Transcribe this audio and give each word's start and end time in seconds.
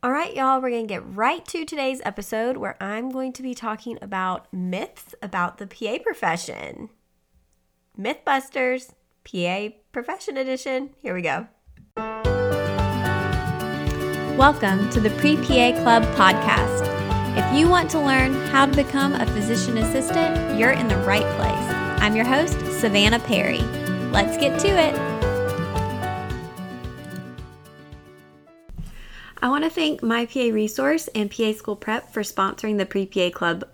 All 0.00 0.12
right, 0.12 0.32
y'all, 0.32 0.60
we're 0.60 0.70
going 0.70 0.86
to 0.86 0.94
get 0.94 1.02
right 1.04 1.44
to 1.46 1.64
today's 1.64 2.00
episode 2.04 2.56
where 2.56 2.80
I'm 2.80 3.10
going 3.10 3.32
to 3.32 3.42
be 3.42 3.52
talking 3.52 3.98
about 4.00 4.46
myths 4.52 5.12
about 5.20 5.58
the 5.58 5.66
PA 5.66 5.98
profession. 6.00 6.90
Mythbusters, 7.98 8.92
PA 9.24 9.74
Profession 9.90 10.36
Edition. 10.36 10.90
Here 11.02 11.16
we 11.16 11.22
go. 11.22 11.48
Welcome 14.36 14.88
to 14.90 15.00
the 15.00 15.10
Pre 15.18 15.34
PA 15.34 15.72
Club 15.82 16.04
podcast. 16.14 16.86
If 17.36 17.58
you 17.58 17.68
want 17.68 17.90
to 17.90 17.98
learn 17.98 18.34
how 18.50 18.66
to 18.66 18.76
become 18.76 19.14
a 19.14 19.26
physician 19.26 19.78
assistant, 19.78 20.56
you're 20.56 20.70
in 20.70 20.86
the 20.86 20.98
right 20.98 21.26
place. 21.36 21.74
I'm 22.00 22.14
your 22.14 22.24
host, 22.24 22.56
Savanna 22.78 23.18
Perry. 23.18 23.62
Let's 24.12 24.36
get 24.36 24.60
to 24.60 24.68
it. 24.68 25.07
I 29.40 29.48
want 29.48 29.62
to 29.62 29.70
thank 29.70 30.02
My 30.02 30.26
PA 30.26 30.48
Resource 30.52 31.08
and 31.14 31.30
PA 31.30 31.52
School 31.52 31.76
Prep 31.76 32.12
for 32.12 32.22
sponsoring 32.22 32.78
the 32.78 32.86
Pre 32.86 33.06
PA 33.06 33.30
Club 33.30 33.68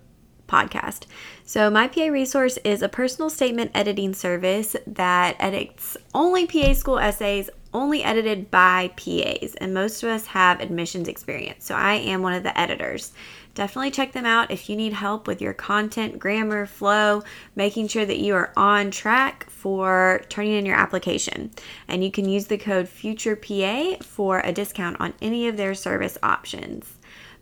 podcast. 0.47 1.05
So, 1.43 1.71
My 1.71 1.87
PA 1.87 2.05
Resource 2.05 2.57
is 2.57 2.83
a 2.83 2.89
personal 2.89 3.31
statement 3.31 3.71
editing 3.73 4.13
service 4.13 4.75
that 4.85 5.35
edits 5.39 5.97
only 6.13 6.45
PA 6.45 6.73
school 6.73 6.99
essays, 6.99 7.49
only 7.73 8.03
edited 8.03 8.51
by 8.51 8.91
PAs, 8.95 9.55
and 9.55 9.73
most 9.73 10.03
of 10.03 10.09
us 10.09 10.27
have 10.27 10.61
admissions 10.61 11.07
experience. 11.07 11.65
So, 11.65 11.73
I 11.73 11.95
am 11.95 12.21
one 12.21 12.33
of 12.33 12.43
the 12.43 12.55
editors 12.59 13.11
definitely 13.55 13.89
check 13.89 14.11
them 14.11 14.25
out 14.25 14.51
if 14.51 14.69
you 14.69 14.75
need 14.75 14.93
help 14.93 15.25
with 15.25 15.41
your 15.41 15.53
content, 15.53 16.19
grammar, 16.19 16.65
flow, 16.65 17.23
making 17.55 17.87
sure 17.87 18.05
that 18.05 18.19
you 18.19 18.35
are 18.35 18.53
on 18.55 18.91
track 18.91 19.49
for 19.49 20.21
turning 20.29 20.53
in 20.53 20.65
your 20.65 20.75
application. 20.75 21.49
And 21.87 22.03
you 22.03 22.11
can 22.11 22.29
use 22.29 22.47
the 22.47 22.57
code 22.57 22.85
FUTUREPA 22.85 24.03
for 24.03 24.41
a 24.41 24.51
discount 24.51 24.97
on 24.99 25.13
any 25.21 25.47
of 25.47 25.57
their 25.57 25.73
service 25.73 26.17
options. 26.21 26.94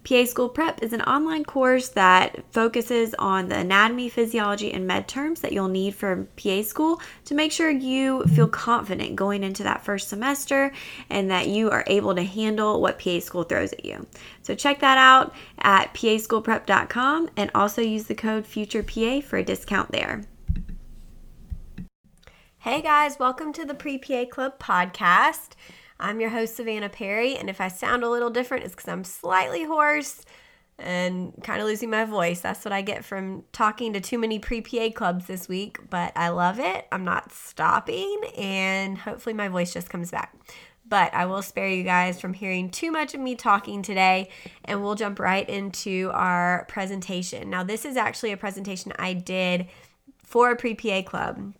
PA 0.03 0.25
School 0.25 0.49
Prep 0.49 0.83
is 0.83 0.91
an 0.91 1.01
online 1.03 1.45
course 1.45 1.87
that 1.89 2.43
focuses 2.51 3.15
on 3.17 3.47
the 3.47 3.57
anatomy, 3.57 4.09
physiology, 4.09 4.73
and 4.73 4.85
med 4.85 5.07
terms 5.07 5.39
that 5.41 5.53
you'll 5.53 5.69
need 5.69 5.95
for 5.95 6.27
PA 6.35 6.61
school 6.61 6.99
to 7.25 7.33
make 7.33 7.53
sure 7.53 7.69
you 7.69 8.23
feel 8.25 8.49
confident 8.49 9.15
going 9.15 9.43
into 9.43 9.63
that 9.63 9.85
first 9.85 10.09
semester 10.09 10.73
and 11.09 11.31
that 11.31 11.47
you 11.47 11.69
are 11.69 11.85
able 11.87 12.13
to 12.15 12.23
handle 12.23 12.81
what 12.81 12.99
PA 12.99 13.19
school 13.19 13.43
throws 13.43 13.71
at 13.71 13.85
you. 13.85 14.05
So 14.41 14.55
check 14.55 14.81
that 14.81 14.97
out 14.97 15.33
at 15.59 15.93
paschoolprep.com 15.93 17.29
and 17.37 17.49
also 17.55 17.81
use 17.81 18.03
the 18.05 18.15
code 18.15 18.43
FUTUREPA 18.43 19.23
for 19.23 19.37
a 19.37 19.43
discount 19.43 19.91
there. 19.93 20.23
Hey 22.57 22.81
guys, 22.81 23.19
welcome 23.19 23.53
to 23.53 23.65
the 23.65 23.73
Pre 23.73 23.97
PA 23.97 24.25
Club 24.25 24.59
podcast. 24.59 25.51
I'm 25.99 26.19
your 26.19 26.29
host, 26.29 26.55
Savanna 26.55 26.89
Perry, 26.89 27.35
and 27.35 27.49
if 27.49 27.61
I 27.61 27.67
sound 27.67 28.03
a 28.03 28.09
little 28.09 28.29
different, 28.29 28.63
it's 28.63 28.75
because 28.75 28.89
I'm 28.89 29.03
slightly 29.03 29.63
hoarse 29.63 30.23
and 30.79 31.33
kind 31.43 31.61
of 31.61 31.67
losing 31.67 31.89
my 31.89 32.05
voice. 32.05 32.41
That's 32.41 32.65
what 32.65 32.71
I 32.71 32.81
get 32.81 33.05
from 33.05 33.43
talking 33.51 33.93
to 33.93 34.01
too 34.01 34.17
many 34.17 34.39
pre 34.39 34.61
PA 34.61 34.89
clubs 34.89 35.27
this 35.27 35.47
week, 35.47 35.77
but 35.89 36.11
I 36.15 36.29
love 36.29 36.59
it. 36.59 36.87
I'm 36.91 37.05
not 37.05 37.31
stopping, 37.31 38.21
and 38.37 38.97
hopefully, 38.97 39.33
my 39.33 39.47
voice 39.47 39.73
just 39.73 39.89
comes 39.89 40.11
back. 40.11 40.35
But 40.85 41.13
I 41.13 41.25
will 41.25 41.41
spare 41.41 41.69
you 41.69 41.83
guys 41.83 42.19
from 42.19 42.33
hearing 42.33 42.69
too 42.69 42.91
much 42.91 43.13
of 43.13 43.21
me 43.21 43.35
talking 43.35 43.81
today, 43.81 44.29
and 44.65 44.83
we'll 44.83 44.95
jump 44.95 45.19
right 45.19 45.47
into 45.47 46.11
our 46.13 46.65
presentation. 46.67 47.49
Now, 47.49 47.63
this 47.63 47.85
is 47.85 47.95
actually 47.95 48.31
a 48.31 48.37
presentation 48.37 48.91
I 48.97 49.13
did 49.13 49.67
for 50.23 50.51
a 50.51 50.55
pre 50.55 50.73
PA 50.73 51.01
club. 51.03 51.53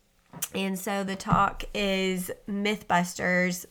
And 0.55 0.77
so 0.77 1.03
the 1.03 1.15
talk 1.15 1.63
is 1.73 2.31
Mythbusters 2.49 3.65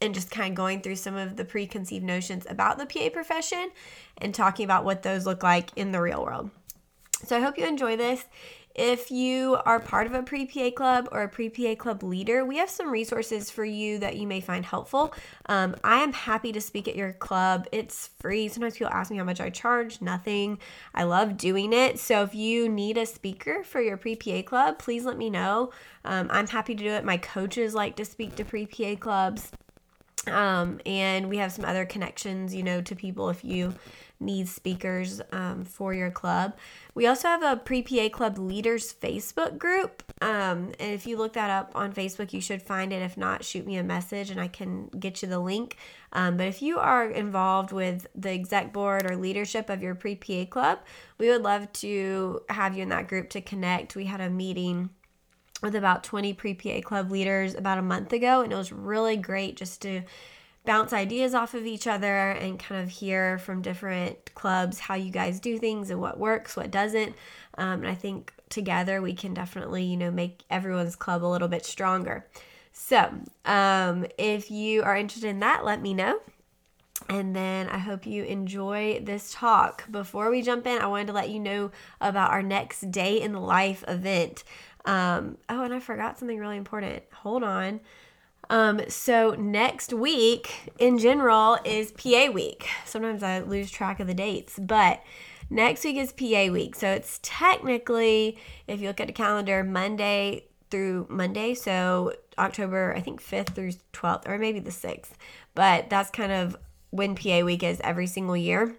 and 0.00 0.14
just 0.14 0.30
kind 0.30 0.50
of 0.50 0.54
going 0.54 0.80
through 0.80 0.96
some 0.96 1.16
of 1.16 1.36
the 1.36 1.44
preconceived 1.44 2.04
notions 2.04 2.46
about 2.48 2.78
the 2.78 2.86
PA 2.86 3.08
profession 3.10 3.70
and 4.18 4.34
talking 4.34 4.64
about 4.64 4.84
what 4.84 5.02
those 5.02 5.26
look 5.26 5.42
like 5.42 5.70
in 5.76 5.92
the 5.92 6.00
real 6.00 6.24
world. 6.24 6.50
So 7.24 7.36
I 7.36 7.40
hope 7.40 7.56
you 7.58 7.66
enjoy 7.66 7.96
this. 7.96 8.24
If 8.74 9.10
you 9.10 9.56
are 9.64 9.80
part 9.80 10.06
of 10.06 10.12
a 10.12 10.22
pre 10.22 10.44
PA 10.44 10.70
club 10.70 11.08
or 11.10 11.22
a 11.22 11.28
pre 11.30 11.48
PA 11.48 11.74
club 11.76 12.02
leader, 12.02 12.44
we 12.44 12.58
have 12.58 12.68
some 12.68 12.90
resources 12.90 13.50
for 13.50 13.64
you 13.64 13.98
that 14.00 14.16
you 14.16 14.26
may 14.26 14.42
find 14.42 14.66
helpful. 14.66 15.14
Um, 15.46 15.76
I 15.82 16.02
am 16.02 16.12
happy 16.12 16.52
to 16.52 16.60
speak 16.60 16.86
at 16.86 16.94
your 16.94 17.14
club. 17.14 17.66
It's 17.72 18.10
free. 18.20 18.48
Sometimes 18.48 18.74
people 18.74 18.92
ask 18.92 19.10
me 19.10 19.16
how 19.16 19.24
much 19.24 19.40
I 19.40 19.48
charge. 19.48 20.02
Nothing. 20.02 20.58
I 20.94 21.04
love 21.04 21.38
doing 21.38 21.72
it. 21.72 21.98
So 21.98 22.22
if 22.22 22.34
you 22.34 22.68
need 22.68 22.98
a 22.98 23.06
speaker 23.06 23.64
for 23.64 23.80
your 23.80 23.96
pre 23.96 24.14
PA 24.14 24.42
club, 24.42 24.78
please 24.78 25.06
let 25.06 25.16
me 25.16 25.30
know. 25.30 25.72
Um, 26.04 26.28
I'm 26.30 26.46
happy 26.46 26.74
to 26.74 26.84
do 26.84 26.90
it. 26.90 27.02
My 27.02 27.16
coaches 27.16 27.74
like 27.74 27.96
to 27.96 28.04
speak 28.04 28.36
to 28.36 28.44
pre 28.44 28.66
PA 28.66 28.94
clubs. 28.96 29.52
Um, 30.26 30.80
and 30.84 31.28
we 31.28 31.38
have 31.38 31.52
some 31.52 31.64
other 31.64 31.84
connections, 31.84 32.54
you 32.54 32.62
know, 32.62 32.80
to 32.82 32.94
people 32.96 33.30
if 33.30 33.44
you 33.44 33.74
need 34.18 34.48
speakers 34.48 35.20
um, 35.32 35.64
for 35.64 35.92
your 35.92 36.10
club. 36.10 36.54
We 36.94 37.06
also 37.06 37.28
have 37.28 37.42
a 37.42 37.56
pre 37.56 37.82
PA 37.82 38.08
Club 38.08 38.38
Leaders 38.38 38.92
Facebook 38.92 39.58
group. 39.58 40.02
Um, 40.22 40.72
and 40.80 40.92
if 40.92 41.06
you 41.06 41.18
look 41.18 41.34
that 41.34 41.50
up 41.50 41.72
on 41.74 41.92
Facebook, 41.92 42.32
you 42.32 42.40
should 42.40 42.62
find 42.62 42.92
it. 42.92 43.02
If 43.02 43.16
not, 43.16 43.44
shoot 43.44 43.66
me 43.66 43.76
a 43.76 43.82
message 43.82 44.30
and 44.30 44.40
I 44.40 44.48
can 44.48 44.88
get 44.88 45.22
you 45.22 45.28
the 45.28 45.38
link. 45.38 45.76
Um, 46.12 46.36
but 46.38 46.46
if 46.46 46.62
you 46.62 46.78
are 46.78 47.10
involved 47.10 47.72
with 47.72 48.06
the 48.14 48.30
exec 48.30 48.72
board 48.72 49.10
or 49.10 49.16
leadership 49.16 49.68
of 49.68 49.82
your 49.82 49.94
pre 49.94 50.14
PA 50.14 50.46
club, 50.46 50.78
we 51.18 51.28
would 51.28 51.42
love 51.42 51.70
to 51.74 52.40
have 52.48 52.76
you 52.76 52.82
in 52.82 52.88
that 52.88 53.08
group 53.08 53.28
to 53.30 53.40
connect. 53.40 53.94
We 53.94 54.06
had 54.06 54.20
a 54.20 54.30
meeting 54.30 54.90
with 55.62 55.74
about 55.74 56.04
20 56.04 56.32
pre 56.34 56.54
PA 56.54 56.80
club 56.80 57.10
leaders 57.10 57.54
about 57.54 57.78
a 57.78 57.82
month 57.82 58.12
ago, 58.12 58.42
and 58.42 58.52
it 58.52 58.56
was 58.56 58.72
really 58.72 59.16
great 59.16 59.56
just 59.56 59.82
to 59.82 60.02
bounce 60.64 60.92
ideas 60.92 61.32
off 61.32 61.54
of 61.54 61.64
each 61.64 61.86
other 61.86 62.30
and 62.32 62.58
kind 62.58 62.82
of 62.82 62.90
hear 62.90 63.38
from 63.38 63.62
different 63.62 64.34
clubs 64.34 64.80
how 64.80 64.94
you 64.94 65.10
guys 65.10 65.40
do 65.40 65.58
things 65.58 65.90
and 65.90 66.00
what 66.00 66.18
works, 66.18 66.56
what 66.56 66.70
doesn't. 66.70 67.14
Um, 67.56 67.80
and 67.80 67.88
I 67.88 67.94
think 67.94 68.32
together 68.50 69.00
we 69.00 69.14
can 69.14 69.32
definitely, 69.32 69.84
you 69.84 69.96
know, 69.96 70.10
make 70.10 70.42
everyone's 70.50 70.96
club 70.96 71.24
a 71.24 71.26
little 71.26 71.48
bit 71.48 71.64
stronger. 71.64 72.26
So, 72.72 73.10
um, 73.46 74.06
if 74.18 74.50
you 74.50 74.82
are 74.82 74.96
interested 74.96 75.28
in 75.28 75.40
that, 75.40 75.64
let 75.64 75.80
me 75.80 75.94
know. 75.94 76.20
And 77.08 77.36
then 77.36 77.68
I 77.68 77.78
hope 77.78 78.06
you 78.06 78.24
enjoy 78.24 79.00
this 79.02 79.32
talk. 79.32 79.90
Before 79.90 80.30
we 80.30 80.42
jump 80.42 80.66
in, 80.66 80.80
I 80.80 80.86
wanted 80.86 81.06
to 81.08 81.12
let 81.12 81.30
you 81.30 81.38
know 81.38 81.70
about 82.00 82.32
our 82.32 82.42
next 82.42 82.90
day 82.90 83.20
in 83.20 83.32
the 83.32 83.40
life 83.40 83.84
event. 83.86 84.42
Um, 84.84 85.38
oh, 85.48 85.62
and 85.62 85.72
I 85.72 85.80
forgot 85.80 86.18
something 86.18 86.38
really 86.38 86.56
important. 86.56 87.02
Hold 87.12 87.44
on. 87.44 87.80
Um, 88.48 88.80
so 88.88 89.34
next 89.38 89.92
week 89.92 90.72
in 90.78 90.98
general 90.98 91.58
is 91.64 91.92
PA 91.92 92.30
week. 92.32 92.66
Sometimes 92.84 93.22
I 93.22 93.40
lose 93.40 93.70
track 93.70 93.98
of 93.98 94.06
the 94.06 94.14
dates, 94.14 94.58
but 94.58 95.02
next 95.50 95.84
week 95.84 95.96
is 95.96 96.12
PA 96.12 96.52
week. 96.52 96.76
So 96.76 96.90
it's 96.90 97.18
technically, 97.22 98.38
if 98.66 98.80
you 98.80 98.88
look 98.88 99.00
at 99.00 99.08
the 99.08 99.12
calendar, 99.12 99.64
Monday 99.64 100.44
through 100.70 101.06
Monday. 101.08 101.54
So 101.54 102.14
October, 102.38 102.94
I 102.96 103.00
think 103.00 103.22
5th 103.22 103.54
through 103.54 103.72
12th, 103.92 104.28
or 104.28 104.38
maybe 104.38 104.60
the 104.60 104.70
6th. 104.70 105.10
But 105.54 105.88
that's 105.90 106.10
kind 106.10 106.32
of 106.32 106.56
when 106.96 107.14
PA 107.14 107.40
week 107.40 107.62
is 107.62 107.80
every 107.82 108.06
single 108.06 108.36
year. 108.36 108.76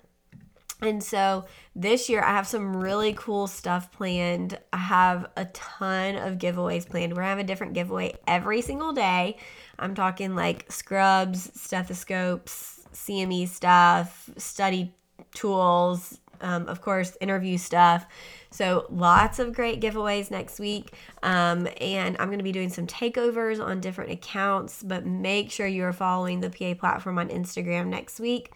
And 0.82 1.04
so 1.04 1.46
this 1.76 2.08
year 2.08 2.22
I 2.22 2.32
have 2.32 2.48
some 2.48 2.78
really 2.78 3.14
cool 3.14 3.48
stuff 3.48 3.92
planned. 3.92 4.60
I 4.72 4.78
have 4.78 5.28
a 5.36 5.46
ton 5.46 6.18
of 6.18 6.38
giveaways 6.38 6.88
planned. 6.88 7.14
We're 7.14 7.22
gonna 7.22 7.30
have 7.30 7.40
a 7.40 7.44
different 7.44 7.74
giveaway 7.74 8.14
every 8.28 8.62
single 8.62 8.94
day. 8.94 9.38
I'm 9.80 9.96
talking 9.96 10.36
like 10.36 10.72
scrubs, 10.72 11.52
stethoscopes, 11.60 12.82
CME 12.94 13.48
stuff, 13.48 14.30
study 14.38 14.94
tools, 15.34 16.20
um, 16.42 16.68
of 16.68 16.82
course, 16.82 17.18
interview 17.22 17.58
stuff. 17.58 18.06
So 18.50 18.86
lots 18.90 19.40
of 19.40 19.54
great 19.54 19.82
giveaways 19.82 20.32
next 20.32 20.60
week. 20.60 20.94
Um, 21.24 21.68
and 21.80 22.16
I'm 22.20 22.28
going 22.28 22.40
to 22.40 22.44
be 22.44 22.52
doing 22.52 22.70
some 22.70 22.88
takeovers 22.88 23.64
on 23.64 23.80
different 23.82 24.12
accounts, 24.12 24.84
but 24.84 25.06
make 25.06 25.52
sure 25.52 25.68
you 25.68 25.84
are 25.84 25.94
following 25.94 26.40
the 26.40 26.50
PA 26.50 26.74
platform 26.80 27.18
on 27.18 27.30
Instagram 27.30 27.88
next 27.88 28.20
week. 28.20 28.52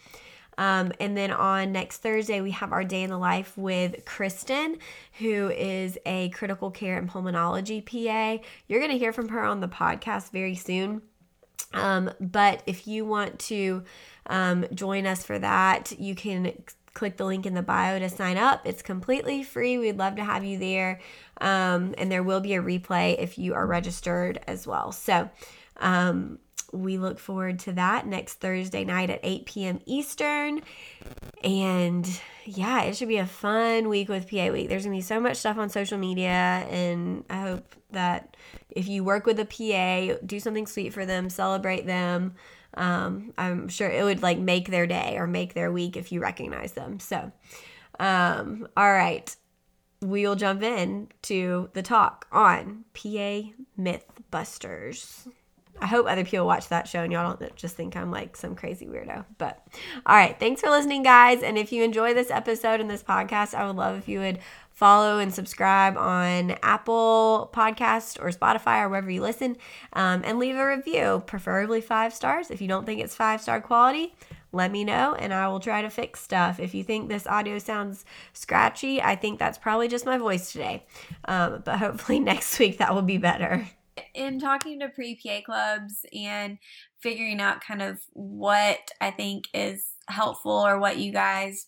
Um, 0.58 0.92
and 1.00 1.18
then 1.18 1.32
on 1.32 1.72
next 1.72 2.00
Thursday, 2.00 2.42
we 2.42 2.52
have 2.52 2.72
our 2.72 2.84
day 2.84 3.04
in 3.04 3.10
the 3.10 3.18
life 3.18 3.58
with 3.58 4.06
Kristen, 4.06 4.78
who 5.14 5.50
is 5.50 5.98
a 6.06 6.30
critical 6.30 6.70
care 6.70 6.98
and 6.98 7.10
pulmonology 7.10 7.84
PA. 7.84 8.44
You're 8.68 8.80
going 8.80 8.92
to 8.92 8.98
hear 8.98 9.14
from 9.14 9.30
her 9.30 9.44
on 9.44 9.60
the 9.60 9.68
podcast 9.68 10.32
very 10.32 10.56
soon. 10.56 11.02
Um, 11.74 12.12
but 12.20 12.64
if 12.66 12.86
you 12.86 13.06
want 13.06 13.40
to 13.40 13.84
um, 14.28 14.66
join 14.74 15.06
us 15.06 15.24
for 15.24 15.40
that, 15.40 15.98
you 15.98 16.16
can 16.16 16.54
click 16.94 17.18
the 17.18 17.26
link 17.26 17.46
in 17.46 17.54
the 17.54 17.62
bio 17.62 18.00
to 18.00 18.10
sign 18.10 18.38
up. 18.38 18.62
It's 18.66 18.82
completely 18.82 19.44
free. 19.44 19.78
We'd 19.78 19.98
love 19.98 20.16
to 20.18 20.24
have 20.24 20.44
you 20.44 20.58
there. 20.58 21.00
Um, 21.40 21.96
and 21.98 22.12
there 22.12 22.24
will 22.24 22.42
be 22.42 22.54
a 22.54 22.62
replay 22.62 23.16
if 23.18 23.38
you 23.38 23.54
are 23.54 23.66
registered 23.66 24.40
as 24.48 24.68
well. 24.68 24.92
So, 24.92 25.30
um, 25.78 26.40
we 26.72 26.98
look 26.98 27.20
forward 27.20 27.60
to 27.60 27.74
that 27.74 28.08
next 28.08 28.36
Thursday 28.36 28.86
night 28.86 29.10
at 29.10 29.20
8 29.24 29.46
p.m. 29.46 29.80
Eastern. 29.86 30.62
And 31.44 32.08
yeah, 32.46 32.84
it 32.84 32.96
should 32.96 33.08
be 33.08 33.18
a 33.18 33.26
fun 33.26 33.90
week 33.90 34.10
with 34.10 34.30
PA 34.30 34.50
Week. 34.50 34.70
There's 34.70 34.86
going 34.86 34.96
to 34.96 34.98
be 34.98 35.02
so 35.02 35.20
much 35.20 35.38
stuff 35.38 35.58
on 35.58 35.70
social 35.70 35.98
media. 35.98 36.30
And 36.30 37.26
I 37.30 37.42
hope 37.42 37.76
that 37.92 38.38
if 38.70 38.88
you 38.88 39.04
work 39.04 39.26
with 39.26 39.40
a 39.40 39.46
PA, 39.46 40.18
do 40.26 40.40
something 40.40 40.66
sweet 40.66 40.94
for 40.94 41.06
them, 41.06 41.30
celebrate 41.30 41.86
them. 41.86 42.36
Um, 42.76 43.34
I'm 43.38 43.68
sure 43.68 43.90
it 43.90 44.04
would 44.04 44.22
like 44.22 44.38
make 44.40 44.70
their 44.70 44.88
day 44.88 45.16
or 45.18 45.28
make 45.28 45.54
their 45.54 45.72
week 45.72 45.98
if 45.98 46.12
you 46.12 46.22
recognize 46.22 46.74
them. 46.74 47.00
So, 47.00 47.32
um, 48.00 48.68
all 48.78 48.92
right, 48.92 49.36
we'll 50.02 50.36
jump 50.36 50.64
in 50.64 51.10
to 51.24 51.70
the 51.74 51.82
talk 51.82 52.28
on 52.32 52.86
PA 52.94 53.42
Mythbusters. 53.80 55.28
I 55.82 55.88
hope 55.88 56.06
other 56.06 56.24
people 56.24 56.46
watch 56.46 56.68
that 56.70 56.88
show 56.88 57.02
and 57.02 57.12
y'all 57.12 57.36
don't 57.36 57.56
just 57.56 57.76
think 57.76 57.98
I'm 57.98 58.12
like 58.12 58.38
some 58.38 58.56
crazy 58.56 58.86
weirdo. 58.86 59.26
But 59.40 59.66
all 60.06 60.16
right, 60.16 60.40
thanks 60.40 60.62
for 60.62 60.70
listening, 60.70 61.02
guys. 61.02 61.42
And 61.42 61.58
if 61.58 61.72
you 61.72 61.84
enjoy 61.84 62.14
this 62.14 62.30
episode 62.30 62.80
and 62.80 62.90
this 62.90 63.02
podcast, 63.02 63.56
I 63.56 63.66
would 63.66 63.76
love 63.76 63.98
if 63.98 64.08
you 64.08 64.20
would 64.20 64.40
follow 64.70 65.18
and 65.18 65.34
subscribe 65.34 65.98
on 65.98 66.52
Apple 66.62 67.50
Podcast 67.52 68.22
or 68.22 68.30
Spotify 68.30 68.84
or 68.84 68.90
wherever 68.90 69.10
you 69.10 69.22
listen, 69.22 69.58
um, 69.94 70.22
and 70.24 70.38
leave 70.38 70.56
a 70.56 70.66
review, 70.66 71.24
preferably 71.26 71.82
five 71.82 72.14
stars. 72.14 72.52
If 72.52 72.62
you 72.62 72.68
don't 72.68 72.86
think 72.86 73.02
it's 73.02 73.16
five 73.16 73.42
star 73.42 73.60
quality, 73.60 74.14
let 74.52 74.72
me 74.72 74.84
know 74.84 75.16
and 75.16 75.34
I 75.34 75.48
will 75.48 75.60
try 75.60 75.82
to 75.82 75.90
fix 75.90 76.20
stuff. 76.20 76.60
If 76.60 76.76
you 76.76 76.84
think 76.84 77.10
this 77.10 77.26
audio 77.26 77.58
sounds 77.58 78.06
scratchy, 78.34 79.02
I 79.02 79.16
think 79.16 79.40
that's 79.40 79.58
probably 79.58 79.88
just 79.88 80.06
my 80.06 80.20
voice 80.20 80.52
today. 80.52 80.84
Um, 81.26 81.64
but 81.66 81.80
hopefully 81.80 82.20
next 82.32 82.60
week 82.60 82.78
that 82.78 82.94
will 82.94 83.02
be 83.02 83.18
better 83.18 83.68
in 84.14 84.40
talking 84.40 84.80
to 84.80 84.90
pre 84.90 85.16
PA 85.16 85.42
clubs 85.46 86.06
and 86.14 86.58
figuring 87.02 87.42
out 87.42 87.62
kind 87.62 87.82
of 87.82 88.00
what 88.14 88.92
I 89.00 89.12
think 89.12 89.46
is 89.54 89.86
helpful 90.08 90.52
or 90.52 90.80
what 90.80 90.98
you 90.98 91.12
guys 91.12 91.68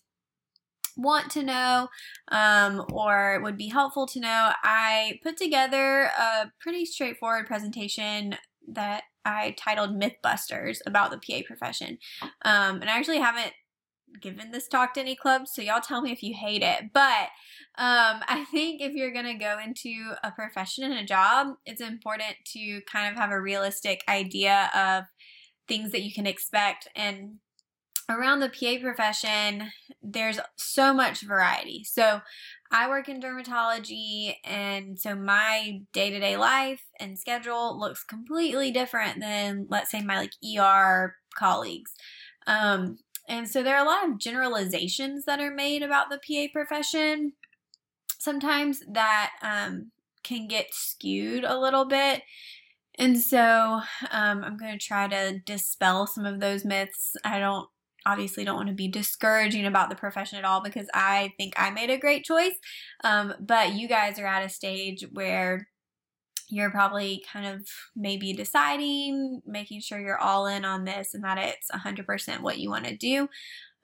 want 0.96 1.30
to 1.32 1.42
know 1.42 1.88
um, 2.28 2.84
or 2.92 3.40
would 3.42 3.56
be 3.56 3.68
helpful 3.68 4.06
to 4.06 4.20
know, 4.20 4.52
I 4.62 5.18
put 5.22 5.36
together 5.36 6.10
a 6.18 6.50
pretty 6.60 6.84
straightforward 6.84 7.46
presentation 7.46 8.36
that 8.68 9.04
I 9.24 9.54
titled 9.58 9.98
Mythbusters 10.00 10.78
about 10.86 11.10
the 11.10 11.18
PA 11.18 11.46
profession. 11.46 11.98
Um, 12.42 12.80
and 12.80 12.90
I 12.90 12.98
actually 12.98 13.18
haven't 13.18 13.52
given 14.20 14.50
this 14.50 14.68
talk 14.68 14.94
to 14.94 15.00
any 15.00 15.16
clubs, 15.16 15.52
so 15.52 15.62
y'all 15.62 15.80
tell 15.80 16.02
me 16.02 16.12
if 16.12 16.22
you 16.22 16.34
hate 16.34 16.62
it. 16.62 16.92
But 16.92 17.28
um, 17.76 18.22
I 18.28 18.46
think 18.50 18.80
if 18.80 18.92
you're 18.94 19.12
going 19.12 19.26
to 19.26 19.34
go 19.34 19.58
into 19.58 20.14
a 20.22 20.30
profession 20.30 20.84
and 20.84 20.94
a 20.94 21.04
job, 21.04 21.54
it's 21.64 21.80
important 21.80 22.36
to 22.52 22.80
kind 22.90 23.10
of 23.10 23.18
have 23.18 23.30
a 23.30 23.40
realistic 23.40 24.02
idea 24.08 24.70
of 24.74 25.04
things 25.68 25.92
that 25.92 26.02
you 26.02 26.12
can 26.12 26.26
expect. 26.26 26.88
And 26.94 27.36
around 28.08 28.40
the 28.40 28.50
PA 28.50 28.82
profession, 28.82 29.70
there's 30.02 30.38
so 30.56 30.92
much 30.92 31.22
variety. 31.22 31.84
So 31.84 32.20
I 32.70 32.88
work 32.88 33.08
in 33.08 33.20
dermatology, 33.20 34.34
and 34.44 34.98
so 34.98 35.14
my 35.14 35.80
day 35.92 36.10
to 36.10 36.18
day 36.18 36.36
life 36.36 36.82
and 36.98 37.18
schedule 37.18 37.78
looks 37.78 38.04
completely 38.04 38.70
different 38.70 39.20
than, 39.20 39.66
let's 39.70 39.90
say, 39.90 40.02
my 40.02 40.16
like 40.16 40.32
ER 40.58 41.14
colleagues. 41.36 41.92
Um, 42.46 42.98
and 43.28 43.48
so 43.48 43.62
there 43.62 43.76
are 43.76 43.84
a 43.84 43.88
lot 43.88 44.08
of 44.08 44.18
generalizations 44.18 45.24
that 45.24 45.40
are 45.40 45.54
made 45.54 45.82
about 45.82 46.10
the 46.10 46.18
PA 46.18 46.52
profession 46.52 47.32
sometimes 48.18 48.82
that 48.90 49.32
um, 49.42 49.90
can 50.22 50.48
get 50.48 50.72
skewed 50.72 51.44
a 51.44 51.58
little 51.58 51.84
bit. 51.84 52.22
And 52.98 53.20
so 53.20 53.80
um, 54.10 54.44
I'm 54.44 54.56
going 54.56 54.72
to 54.72 54.78
try 54.78 55.08
to 55.08 55.38
dispel 55.44 56.06
some 56.06 56.24
of 56.24 56.40
those 56.40 56.64
myths. 56.64 57.12
I 57.24 57.38
don't 57.38 57.68
obviously 58.06 58.44
don't 58.44 58.56
want 58.56 58.68
to 58.68 58.74
be 58.74 58.88
discouraging 58.88 59.66
about 59.66 59.90
the 59.90 59.96
profession 59.96 60.38
at 60.38 60.44
all 60.44 60.62
because 60.62 60.86
I 60.94 61.32
think 61.38 61.54
I 61.56 61.70
made 61.70 61.90
a 61.90 61.98
great 61.98 62.24
choice. 62.24 62.54
Um, 63.02 63.34
but 63.40 63.74
you 63.74 63.88
guys 63.88 64.18
are 64.18 64.26
at 64.26 64.44
a 64.44 64.48
stage 64.48 65.04
where 65.12 65.68
you're 66.48 66.70
probably 66.70 67.24
kind 67.32 67.46
of 67.46 67.66
maybe 67.96 68.32
deciding, 68.32 69.42
making 69.46 69.80
sure 69.80 70.00
you're 70.00 70.18
all 70.18 70.46
in 70.46 70.64
on 70.64 70.84
this 70.84 71.14
and 71.14 71.24
that 71.24 71.38
it's 71.38 71.70
100% 71.70 72.40
what 72.40 72.58
you 72.58 72.70
want 72.70 72.84
to 72.84 72.96
do. 72.96 73.28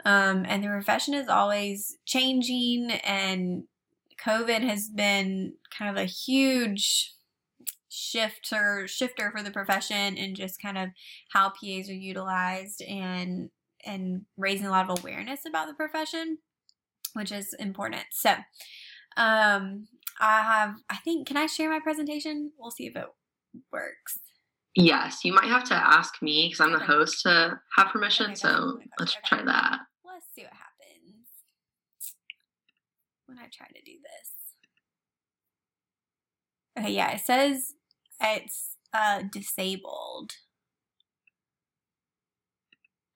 Um, 0.05 0.45
and 0.47 0.63
the 0.63 0.69
profession 0.69 1.15
is 1.15 1.29
always 1.29 1.97
changing, 2.07 2.91
and 3.05 3.65
COVID 4.25 4.63
has 4.63 4.89
been 4.89 5.55
kind 5.77 5.97
of 5.97 6.03
a 6.03 6.07
huge 6.07 7.15
shifter 7.93 8.87
shifter 8.87 9.33
for 9.33 9.43
the 9.43 9.51
profession 9.51 10.17
and 10.17 10.37
just 10.37 10.63
kind 10.63 10.79
of 10.79 10.91
how 11.33 11.49
PAs 11.49 11.91
are 11.91 11.95
utilized 11.95 12.81
and 12.83 13.51
and 13.85 14.23
raising 14.37 14.67
a 14.67 14.71
lot 14.71 14.89
of 14.89 14.99
awareness 15.01 15.41
about 15.47 15.67
the 15.67 15.75
profession, 15.75 16.39
which 17.15 17.33
is 17.33 17.55
important. 17.55 18.05
So, 18.13 18.35
um, 19.17 19.89
I 20.21 20.43
have, 20.43 20.75
I 20.89 20.97
think, 20.99 21.27
can 21.27 21.37
I 21.37 21.47
share 21.47 21.71
my 21.71 21.81
presentation? 21.81 22.53
We'll 22.59 22.71
see 22.71 22.87
if 22.87 22.97
it 22.97 23.07
works. 23.73 24.19
Yes, 24.77 25.25
you 25.25 25.33
might 25.33 25.49
have 25.49 25.65
to 25.65 25.75
ask 25.75 26.23
me 26.23 26.47
because 26.47 26.61
I'm 26.61 26.73
the 26.73 26.79
host 26.79 27.23
to 27.23 27.59
have 27.77 27.89
permission. 27.89 28.27
Okay, 28.27 28.35
so 28.37 28.79
let's 28.99 29.13
okay. 29.13 29.21
try 29.25 29.45
that. 29.45 29.81
Let's 30.05 30.27
see 30.35 30.43
what 30.43 30.53
happens 30.53 31.27
when 33.27 33.39
I 33.39 33.49
try 33.53 33.67
to 33.67 33.83
do 33.85 33.93
this. 34.03 34.31
Okay, 36.79 36.93
yeah, 36.93 37.13
it 37.13 37.21
says 37.21 37.75
it's 38.21 38.77
uh, 38.95 39.23
disabled. 39.33 40.33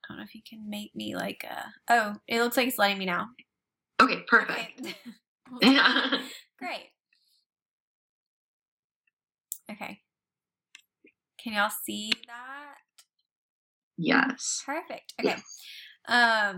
I 0.04 0.12
don't 0.12 0.18
know 0.18 0.24
if 0.24 0.34
you 0.34 0.42
can 0.48 0.68
make 0.68 0.94
me 0.96 1.14
like 1.14 1.44
a. 1.48 1.66
Oh, 1.88 2.16
it 2.26 2.40
looks 2.40 2.56
like 2.56 2.68
it's 2.68 2.78
letting 2.78 2.98
me 2.98 3.06
now. 3.06 3.28
Okay, 4.02 4.22
perfect. 4.26 4.80
Okay. 4.82 4.96
Great. 6.58 6.90
Okay. 9.70 10.00
Can 11.42 11.52
y'all 11.54 11.70
see 11.84 12.12
that? 12.26 12.74
Yes. 13.96 14.62
Perfect. 14.64 15.14
Okay. 15.20 15.28
Yes. 15.28 15.42
Um, 16.08 16.56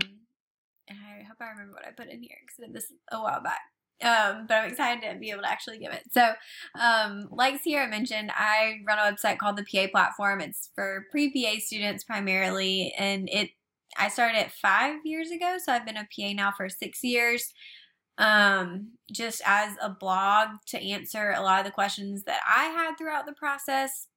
I 0.89 1.23
hope 1.27 1.37
I 1.41 1.49
remember 1.49 1.73
what 1.73 1.85
I 1.85 1.91
put 1.91 2.11
in 2.11 2.21
here 2.21 2.37
because 2.41 2.63
I 2.63 2.67
did 2.67 2.75
this 2.75 2.91
a 3.11 3.21
while 3.21 3.41
back. 3.43 3.59
Um, 4.01 4.45
but 4.47 4.55
I'm 4.55 4.69
excited 4.69 5.01
to 5.09 5.17
be 5.17 5.31
able 5.31 5.41
to 5.41 5.49
actually 5.49 5.79
give 5.79 5.91
it. 5.91 6.03
So, 6.11 6.31
um, 6.79 7.27
like 7.31 7.59
Sierra 7.59 7.89
mentioned, 7.89 8.31
I 8.35 8.79
run 8.87 8.99
a 8.99 9.11
website 9.11 9.39
called 9.39 9.57
the 9.57 9.65
PA 9.65 9.89
Platform. 9.91 10.39
It's 10.39 10.69
for 10.75 11.05
pre 11.09 11.31
PA 11.31 11.59
students 11.59 12.03
primarily, 12.03 12.93
and 12.97 13.27
it 13.29 13.49
I 13.97 14.09
started 14.09 14.37
it 14.37 14.51
five 14.51 14.99
years 15.03 15.31
ago, 15.31 15.57
so 15.63 15.71
I've 15.71 15.85
been 15.85 15.97
a 15.97 16.07
PA 16.15 16.33
now 16.33 16.51
for 16.55 16.69
six 16.69 17.03
years 17.03 17.53
um, 18.17 18.91
just 19.11 19.41
as 19.45 19.75
a 19.81 19.89
blog 19.89 20.49
to 20.67 20.81
answer 20.81 21.33
a 21.35 21.41
lot 21.41 21.59
of 21.59 21.65
the 21.65 21.71
questions 21.71 22.23
that 22.23 22.41
I 22.47 22.65
had 22.65 22.97
throughout 22.97 23.25
the 23.25 23.33
process. 23.33 24.07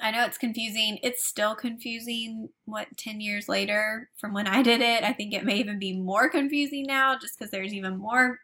I 0.00 0.10
know 0.10 0.24
it's 0.24 0.36
confusing. 0.38 0.98
It's 1.02 1.24
still 1.24 1.54
confusing, 1.54 2.50
what, 2.66 2.88
10 2.98 3.20
years 3.20 3.48
later 3.48 4.10
from 4.18 4.34
when 4.34 4.46
I 4.46 4.62
did 4.62 4.80
it. 4.82 5.02
I 5.02 5.12
think 5.12 5.32
it 5.32 5.44
may 5.44 5.56
even 5.56 5.78
be 5.78 5.98
more 5.98 6.28
confusing 6.28 6.84
now 6.86 7.16
just 7.18 7.38
because 7.38 7.50
there's 7.50 7.72
even 7.72 7.96
more 7.96 8.38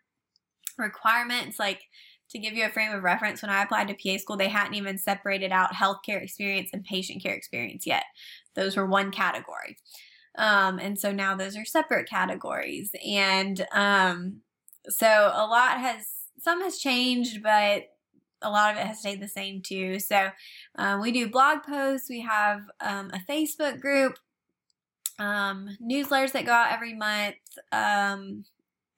requirements. 0.78 1.58
Like, 1.58 1.82
to 2.32 2.38
give 2.38 2.54
you 2.54 2.64
a 2.64 2.70
frame 2.70 2.92
of 2.92 3.02
reference, 3.02 3.42
when 3.42 3.50
I 3.50 3.62
applied 3.62 3.88
to 3.88 3.94
PA 3.94 4.18
school, 4.18 4.38
they 4.38 4.48
hadn't 4.48 4.74
even 4.74 4.96
separated 4.96 5.52
out 5.52 5.74
healthcare 5.74 6.22
experience 6.22 6.70
and 6.72 6.82
patient 6.82 7.22
care 7.22 7.34
experience 7.34 7.86
yet. 7.86 8.04
Those 8.54 8.76
were 8.76 8.86
one 8.86 9.10
category. 9.10 9.76
Um, 10.38 10.78
and 10.78 10.98
so 10.98 11.12
now 11.12 11.36
those 11.36 11.58
are 11.58 11.64
separate 11.66 12.08
categories. 12.08 12.90
And 13.06 13.66
um, 13.72 14.40
so 14.88 15.06
a 15.06 15.46
lot 15.46 15.78
has 15.78 16.06
some 16.40 16.60
has 16.62 16.78
changed, 16.78 17.42
but 17.42 17.84
a 18.42 18.50
lot 18.50 18.72
of 18.72 18.80
it 18.80 18.86
has 18.86 18.98
stayed 18.98 19.20
the 19.20 19.28
same 19.28 19.62
too. 19.62 19.98
So 19.98 20.30
um, 20.76 21.00
we 21.00 21.12
do 21.12 21.30
blog 21.30 21.62
posts. 21.62 22.08
We 22.10 22.20
have 22.22 22.62
um, 22.80 23.10
a 23.12 23.20
Facebook 23.30 23.80
group, 23.80 24.18
um, 25.18 25.76
newsletters 25.82 26.32
that 26.32 26.46
go 26.46 26.52
out 26.52 26.72
every 26.72 26.94
month. 26.94 27.36
Um, 27.70 28.44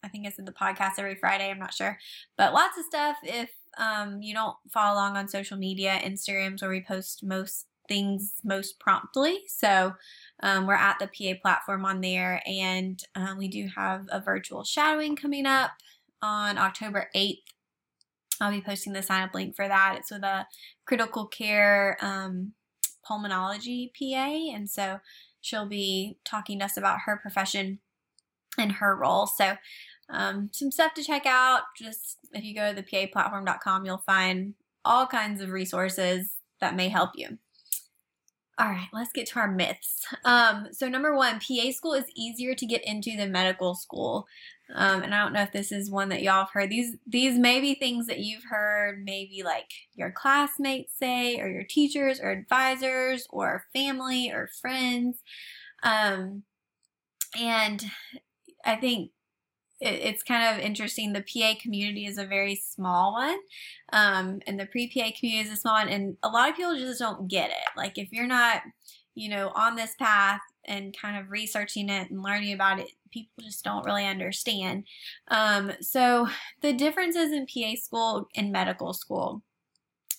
I 0.03 0.09
think 0.09 0.27
it's 0.27 0.39
in 0.39 0.45
the 0.45 0.53
podcast 0.53 0.99
every 0.99 1.15
Friday. 1.15 1.51
I'm 1.51 1.59
not 1.59 1.75
sure, 1.75 1.99
but 2.37 2.53
lots 2.53 2.79
of 2.79 2.85
stuff. 2.85 3.17
If 3.23 3.51
um, 3.79 4.23
you 4.23 4.35
don't 4.35 4.57
follow 4.73 4.95
along 4.95 5.17
on 5.17 5.29
social 5.29 5.57
media, 5.57 6.01
Instagrams 6.03 6.63
where 6.63 6.71
we 6.71 6.83
post 6.83 7.23
most 7.23 7.67
things 7.89 8.35
most 8.45 8.79
promptly. 8.81 9.43
So 9.47 9.95
um, 10.43 10.67
we're 10.67 10.75
at 10.75 10.99
the 10.99 11.07
PA 11.07 11.39
platform 11.41 11.85
on 11.85 12.01
there, 12.01 12.43
and 12.47 13.01
um, 13.15 13.39
we 13.39 13.49
do 13.49 13.69
have 13.75 14.07
a 14.11 14.21
virtual 14.21 14.65
shadowing 14.65 15.17
coming 15.17 15.47
up 15.47 15.73
on 16.23 16.59
October 16.59 17.09
8th. 17.15 17.43
I'll 18.41 18.51
be 18.51 18.61
posting 18.61 18.93
the 18.93 19.03
sign 19.03 19.23
up 19.23 19.35
link 19.35 19.55
for 19.55 19.69
that. 19.69 19.97
It's 19.99 20.11
with 20.11 20.25
a 20.25 20.47
critical 20.87 21.27
care 21.27 21.97
um, 22.01 22.53
pulmonology 23.09 23.91
PA, 23.99 24.55
and 24.55 24.69
so 24.69 25.01
she'll 25.41 25.69
be 25.69 26.19
talking 26.25 26.59
to 26.59 26.65
us 26.65 26.77
about 26.77 27.01
her 27.07 27.17
profession 27.17 27.79
and 28.59 28.73
her 28.73 28.97
role. 28.97 29.27
So, 29.27 29.57
um, 30.11 30.51
some 30.53 30.71
stuff 30.71 30.95
to 30.95 31.03
check 31.03 31.27
out. 31.27 31.63
Just 31.79 32.19
if 32.33 32.45
you 32.45 32.55
go 32.55 32.71
to 32.71 32.75
the 32.75 32.83
PAplatform.com, 32.83 33.87
you'll 33.87 33.99
find 33.99 34.55
all 34.85 35.07
kinds 35.07 35.41
of 35.41 35.51
resources 35.51 36.33
that 36.61 36.77
may 36.77 36.89
help 36.89 37.11
you. 37.15 37.39
All 38.57 38.69
right, 38.69 38.89
let's 38.93 39.13
get 39.13 39.27
to 39.29 39.41
our 39.41 39.51
myths. 39.51 40.07
Um, 40.25 40.69
so 40.71 40.89
number 40.89 41.15
one, 41.15 41.41
PA 41.41 41.71
school 41.73 41.95
is 41.95 42.05
easier 42.15 42.55
to 42.55 42.67
get 42.67 42.85
into 42.85 43.17
than 43.17 43.33
medical 43.33 43.75
school. 43.75 44.27
Um, 44.73 45.03
and 45.03 45.15
I 45.15 45.23
don't 45.23 45.33
know 45.33 45.43
if 45.43 45.53
this 45.53 45.73
is 45.73 45.91
one 45.91 46.09
that 46.11 46.23
y'all 46.23 46.45
have 46.45 46.51
heard. 46.53 46.71
These 46.71 46.97
these 47.07 47.39
may 47.39 47.61
be 47.61 47.75
things 47.75 48.07
that 48.07 48.21
you've 48.21 48.45
heard, 48.45 49.03
maybe 49.05 49.43
like 49.45 49.71
your 49.95 50.11
classmates 50.11 50.97
say, 50.97 51.41
or 51.41 51.49
your 51.49 51.65
teachers, 51.65 52.21
or 52.21 52.31
advisors, 52.31 53.27
or 53.31 53.67
family, 53.75 54.31
or 54.31 54.49
friends. 54.63 55.19
Um, 55.83 56.45
and 57.39 57.85
I 58.65 58.77
think 58.77 59.11
it, 59.85 60.01
it's 60.03 60.23
kind 60.23 60.57
of 60.57 60.65
interesting. 60.65 61.13
The 61.13 61.23
PA 61.23 61.55
community 61.61 62.07
is 62.07 62.19
a 62.19 62.27
very 62.27 62.57
small 62.57 63.13
one, 63.13 63.39
um, 63.93 64.41
and 64.47 64.59
the 64.59 64.67
pre 64.67 64.89
PA 64.89 65.11
community 65.19 65.49
is 65.49 65.53
a 65.53 65.61
small 65.61 65.75
one, 65.75 65.89
and 65.89 66.17
a 66.23 66.29
lot 66.29 66.49
of 66.49 66.57
people 66.57 66.75
just 66.77 66.99
don't 66.99 67.29
get 67.29 67.51
it. 67.51 67.77
Like 67.77 67.99
if 67.99 68.09
you're 68.11 68.27
not, 68.27 68.63
you 69.15 69.29
know, 69.29 69.53
on 69.55 69.77
this 69.77 69.95
path 69.99 70.41
and 70.65 70.97
kind 71.01 71.19
of 71.19 71.31
researching 71.31 71.89
it 71.91 72.11
and 72.11 72.23
learning 72.23 72.55
about 72.55 72.81
it, 72.81 72.89
people 73.13 73.45
just 73.45 73.65
don't 73.65 73.85
really 73.85 74.07
understand. 74.07 74.85
Um, 75.29 75.73
so 75.81 76.29
the 76.63 76.73
differences 76.73 77.33
in 77.33 77.47
PA 77.47 77.75
school 77.81 78.29
and 78.35 78.51
medical 78.51 78.93
school. 78.93 79.43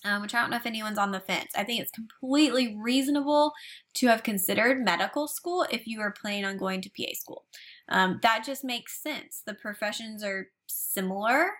Um, 0.04 0.22
which 0.22 0.34
I 0.34 0.40
don't 0.40 0.50
know 0.50 0.56
if 0.56 0.66
anyone's 0.66 0.98
on 0.98 1.10
the 1.10 1.18
fence. 1.18 1.50
I 1.56 1.64
think 1.64 1.80
it's 1.80 1.90
completely 1.90 2.76
reasonable 2.78 3.52
to 3.94 4.06
have 4.06 4.22
considered 4.22 4.84
medical 4.84 5.26
school 5.26 5.66
if 5.68 5.84
you 5.88 6.00
are 6.00 6.12
planning 6.12 6.44
on 6.44 6.58
going 6.58 6.80
to 6.82 6.90
PA 6.90 7.12
school. 7.14 7.44
Um, 7.88 8.18
that 8.22 8.44
just 8.44 8.64
makes 8.64 9.00
sense. 9.00 9.42
The 9.46 9.54
professions 9.54 10.24
are 10.24 10.48
similar 10.66 11.50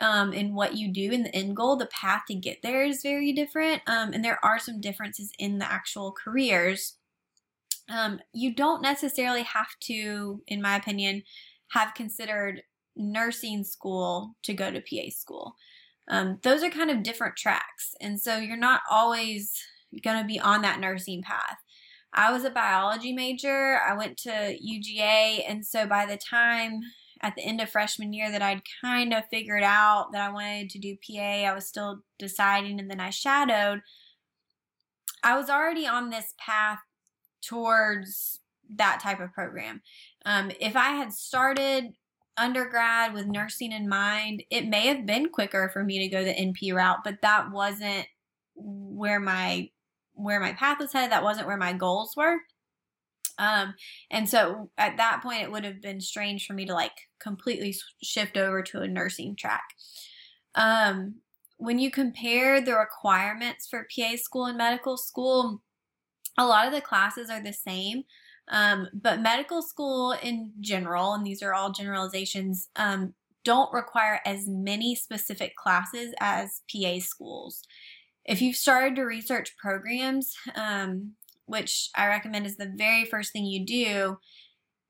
um, 0.00 0.32
in 0.32 0.54
what 0.54 0.76
you 0.76 0.92
do 0.92 1.10
in 1.10 1.22
the 1.22 1.34
end 1.34 1.56
goal. 1.56 1.76
The 1.76 1.86
path 1.86 2.22
to 2.28 2.34
get 2.34 2.58
there 2.62 2.84
is 2.84 3.02
very 3.02 3.32
different, 3.32 3.82
um, 3.86 4.12
and 4.12 4.24
there 4.24 4.44
are 4.44 4.58
some 4.58 4.80
differences 4.80 5.30
in 5.38 5.58
the 5.58 5.70
actual 5.70 6.12
careers. 6.12 6.96
Um, 7.88 8.20
you 8.32 8.54
don't 8.54 8.82
necessarily 8.82 9.42
have 9.42 9.68
to, 9.82 10.42
in 10.46 10.62
my 10.62 10.76
opinion, 10.76 11.22
have 11.72 11.94
considered 11.94 12.62
nursing 12.96 13.64
school 13.64 14.36
to 14.44 14.54
go 14.54 14.70
to 14.70 14.80
PA 14.80 15.10
school. 15.10 15.54
Um, 16.08 16.38
those 16.42 16.62
are 16.62 16.70
kind 16.70 16.90
of 16.90 17.02
different 17.02 17.36
tracks, 17.36 17.94
and 18.00 18.20
so 18.20 18.36
you're 18.36 18.56
not 18.56 18.82
always 18.90 19.52
going 20.02 20.20
to 20.20 20.26
be 20.26 20.40
on 20.40 20.62
that 20.62 20.80
nursing 20.80 21.22
path. 21.22 21.56
I 22.14 22.32
was 22.32 22.44
a 22.44 22.50
biology 22.50 23.12
major. 23.12 23.80
I 23.86 23.94
went 23.94 24.16
to 24.18 24.30
UGA, 24.30 25.44
and 25.48 25.66
so 25.66 25.86
by 25.86 26.06
the 26.06 26.16
time 26.16 26.80
at 27.22 27.34
the 27.34 27.42
end 27.42 27.60
of 27.60 27.70
freshman 27.70 28.12
year 28.12 28.30
that 28.30 28.42
I'd 28.42 28.62
kind 28.82 29.12
of 29.12 29.24
figured 29.30 29.62
out 29.62 30.12
that 30.12 30.20
I 30.20 30.32
wanted 30.32 30.70
to 30.70 30.78
do 30.78 30.96
PA, 30.96 31.22
I 31.22 31.54
was 31.54 31.66
still 31.66 32.00
deciding, 32.18 32.78
and 32.78 32.90
then 32.90 33.00
I 33.00 33.10
shadowed. 33.10 33.80
I 35.22 35.36
was 35.36 35.50
already 35.50 35.86
on 35.86 36.10
this 36.10 36.34
path 36.38 36.78
towards 37.42 38.40
that 38.76 39.00
type 39.00 39.20
of 39.20 39.32
program. 39.32 39.82
Um, 40.24 40.50
if 40.60 40.76
I 40.76 40.90
had 40.90 41.12
started 41.12 41.94
undergrad 42.36 43.12
with 43.12 43.26
nursing 43.26 43.72
in 43.72 43.88
mind, 43.88 44.42
it 44.50 44.66
may 44.66 44.86
have 44.86 45.06
been 45.06 45.30
quicker 45.30 45.70
for 45.72 45.82
me 45.82 45.98
to 46.00 46.08
go 46.08 46.24
the 46.24 46.32
NP 46.32 46.74
route, 46.74 47.04
but 47.04 47.22
that 47.22 47.50
wasn't 47.50 48.06
where 48.54 49.20
my 49.20 49.70
where 50.14 50.40
my 50.40 50.52
path 50.52 50.78
was 50.80 50.92
headed. 50.92 51.12
That 51.12 51.22
wasn't 51.22 51.46
where 51.46 51.56
my 51.56 51.72
goals 51.72 52.14
were. 52.16 52.38
Um, 53.38 53.74
and 54.10 54.28
so 54.28 54.70
at 54.78 54.96
that 54.96 55.22
point, 55.22 55.42
it 55.42 55.50
would 55.50 55.64
have 55.64 55.82
been 55.82 56.00
strange 56.00 56.46
for 56.46 56.52
me 56.52 56.66
to 56.66 56.74
like 56.74 56.92
completely 57.20 57.74
shift 58.02 58.36
over 58.36 58.62
to 58.62 58.80
a 58.80 58.88
nursing 58.88 59.36
track. 59.36 59.64
Um, 60.54 61.16
when 61.56 61.78
you 61.78 61.90
compare 61.90 62.60
the 62.60 62.76
requirements 62.76 63.66
for 63.68 63.86
PA 63.94 64.16
school 64.16 64.46
and 64.46 64.58
medical 64.58 64.96
school, 64.96 65.62
a 66.38 66.46
lot 66.46 66.66
of 66.66 66.72
the 66.72 66.80
classes 66.80 67.30
are 67.30 67.42
the 67.42 67.52
same. 67.52 68.04
Um, 68.48 68.88
but 68.92 69.22
medical 69.22 69.62
school 69.62 70.12
in 70.22 70.52
general, 70.60 71.14
and 71.14 71.26
these 71.26 71.42
are 71.42 71.54
all 71.54 71.72
generalizations, 71.72 72.68
um, 72.76 73.14
don't 73.44 73.72
require 73.72 74.20
as 74.24 74.46
many 74.48 74.94
specific 74.94 75.54
classes 75.56 76.14
as 76.20 76.62
PA 76.70 76.98
schools 76.98 77.62
if 78.24 78.40
you've 78.40 78.56
started 78.56 78.96
to 78.96 79.02
research 79.02 79.56
programs, 79.56 80.34
um, 80.54 81.12
which 81.46 81.90
I 81.94 82.06
recommend 82.06 82.46
is 82.46 82.56
the 82.56 82.72
very 82.74 83.04
first 83.04 83.32
thing 83.32 83.44
you 83.44 83.64
do, 83.64 84.16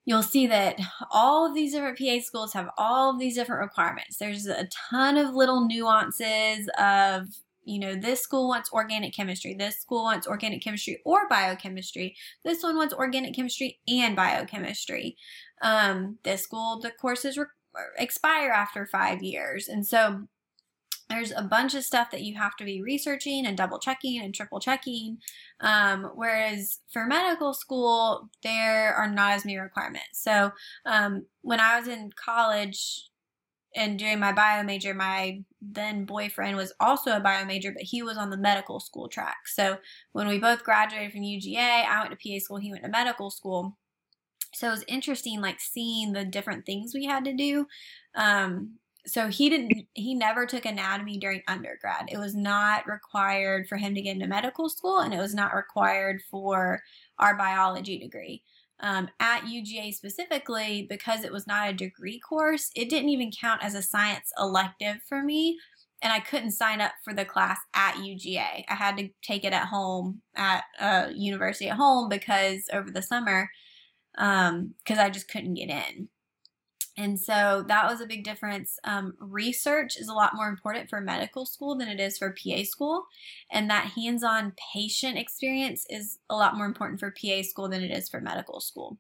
you'll 0.05 0.23
see 0.23 0.47
that 0.47 0.79
all 1.11 1.47
of 1.47 1.55
these 1.55 1.73
different 1.73 1.99
PA 1.99 2.19
schools 2.21 2.53
have 2.53 2.69
all 2.79 3.11
of 3.11 3.19
these 3.19 3.35
different 3.35 3.63
requirements. 3.63 4.19
There's 4.19 4.47
a 4.47 4.69
ton 4.91 5.17
of 5.17 5.35
little 5.35 5.67
nuances 5.67 6.69
of, 6.79 7.27
you 7.65 7.79
know, 7.79 7.97
this 7.97 8.23
school 8.23 8.47
wants 8.47 8.71
organic 8.73 9.15
chemistry, 9.15 9.55
this 9.59 9.81
school 9.81 10.05
wants 10.05 10.27
organic 10.27 10.63
chemistry 10.63 11.01
or 11.05 11.29
biochemistry, 11.29 12.15
this 12.45 12.63
one 12.63 12.77
wants 12.77 12.95
organic 12.95 13.35
chemistry 13.35 13.81
and 13.89 14.15
biochemistry. 14.15 15.17
Um, 15.63 16.19
this 16.23 16.43
school, 16.43 16.79
the 16.81 16.91
courses 16.91 17.39
re- 17.39 17.47
expire 17.99 18.51
after 18.51 18.87
five 18.87 19.23
years. 19.23 19.69
And 19.69 19.87
so 19.87 20.29
there's 21.09 21.33
a 21.33 21.43
bunch 21.43 21.75
of 21.75 21.85
stuff 21.85 22.11
that 22.11 22.23
you 22.23 22.37
have 22.37 22.57
to 22.57 22.65
be 22.65 22.83
researching 22.83 23.47
and 23.47 23.57
double 23.57 23.79
checking 23.79 24.21
and 24.21 24.35
triple 24.35 24.61
checking. 24.61 25.19
Um, 25.61 26.11
whereas 26.15 26.81
for 26.93 27.07
medical 27.07 27.53
school, 27.53 28.31
there 28.43 28.95
are 28.95 29.09
not 29.09 29.33
as 29.33 29.45
many 29.45 29.59
requirements. 29.59 30.23
So 30.23 30.53
um, 30.87 31.27
when 31.43 31.61
I 31.61 31.79
was 31.79 31.89
in 31.89 32.11
college 32.17 33.09
and 33.77 33.99
doing 33.99 34.19
my 34.19 34.33
bio 34.33 34.63
major, 34.63 34.95
my 34.95 35.43
then 35.61 36.05
boyfriend 36.05 36.57
was 36.57 36.73
also 36.81 37.17
a 37.17 37.21
bio 37.21 37.45
major, 37.45 37.73
but 37.73 37.83
he 37.83 38.03
was 38.03 38.17
on 38.17 38.31
the 38.31 38.37
medical 38.37 38.81
school 38.81 39.09
track. 39.09 39.47
So 39.47 39.79
when 40.13 40.29
we 40.29 40.39
both 40.39 40.65
graduated 40.65 41.13
from 41.13 41.23
UGA, 41.23 41.85
I 41.85 42.01
went 42.01 42.19
to 42.19 42.33
PA 42.33 42.39
school, 42.39 42.59
he 42.59 42.71
went 42.71 42.85
to 42.85 42.91
medical 42.91 43.31
school. 43.31 43.77
So 44.55 44.69
it 44.69 44.71
was 44.71 44.85
interesting, 44.87 45.41
like 45.41 45.61
seeing 45.61 46.13
the 46.13 46.25
different 46.25 46.65
things 46.65 46.93
we 46.95 47.07
had 47.07 47.25
to 47.25 47.35
do. 47.35 47.67
Um, 48.15 48.79
so 49.07 49.29
he 49.29 49.51
didn't 49.51 49.87
he 49.95 50.15
never 50.15 50.47
took 50.47 50.65
anatomy 50.65 51.19
during 51.19 51.43
undergrad. 51.49 52.09
It 52.11 52.19
was 52.19 52.35
not 52.35 52.87
required 52.87 53.69
for 53.69 53.77
him 53.77 53.95
to 53.95 54.03
get 54.03 54.13
into 54.13 54.27
medical 54.27 54.69
school 54.69 55.01
and 55.01 55.13
it 55.13 55.19
was 55.19 55.35
not 55.35 55.55
required 55.55 56.23
for 56.31 56.83
our 57.19 57.37
biology 57.37 57.99
degree. 57.99 58.43
Um, 58.81 59.09
at 59.21 59.43
uga 59.43 59.95
specifically 59.95 60.87
because 60.91 61.23
it 61.23 61.33
was 61.33 61.47
not 61.47 61.71
a 61.71 61.73
degree 61.73 62.19
course 62.19 62.71
it 62.75 62.91
didn't 62.91 63.09
even 63.09 63.31
count 63.31 63.63
as 63.63 63.75
a 63.75 63.81
science 63.81 64.33
elective 64.37 64.97
for 65.09 65.23
me 65.23 65.57
and 66.03 66.13
i 66.13 66.19
couldn't 66.19 66.51
sign 66.51 66.81
up 66.81 66.91
for 67.05 67.15
the 67.15 67.25
class 67.25 67.57
at 67.73 67.95
uga 67.95 68.65
i 68.69 68.75
had 68.75 68.97
to 68.97 69.09
take 69.23 69.45
it 69.45 69.53
at 69.53 69.69
home 69.69 70.21
at 70.35 70.65
a 70.81 71.13
university 71.15 71.69
at 71.69 71.77
home 71.77 72.09
because 72.09 72.65
over 72.73 72.91
the 72.91 73.01
summer 73.01 73.49
because 74.13 74.51
um, 74.51 74.75
i 74.99 75.09
just 75.09 75.29
couldn't 75.29 75.55
get 75.55 75.71
in 75.71 76.09
and 76.97 77.19
so 77.19 77.65
that 77.67 77.91
was 77.91 78.01
a 78.01 78.07
big 78.07 78.23
difference. 78.23 78.79
Um, 78.85 79.15
research 79.19 79.97
is 79.97 80.09
a 80.09 80.15
lot 80.15 80.35
more 80.35 80.49
important 80.49 80.89
for 80.89 81.01
medical 81.01 81.45
school 81.45 81.77
than 81.77 81.89
it 81.89 81.99
is 81.99 82.19
for 82.19 82.35
PA 82.35 82.63
school. 82.63 83.05
And 83.51 83.69
that 83.69 83.93
hands 83.97 84.23
on 84.23 84.53
patient 84.73 85.19
experience 85.19 85.85
is 85.91 86.19
a 86.31 86.37
lot 86.37 86.57
more 86.57 86.67
important 86.67 87.01
for 87.01 87.11
PA 87.13 87.43
school 87.43 87.69
than 87.69 87.83
it 87.83 87.91
is 87.91 88.09
for 88.09 88.21
medical 88.21 88.61
school. 88.61 88.99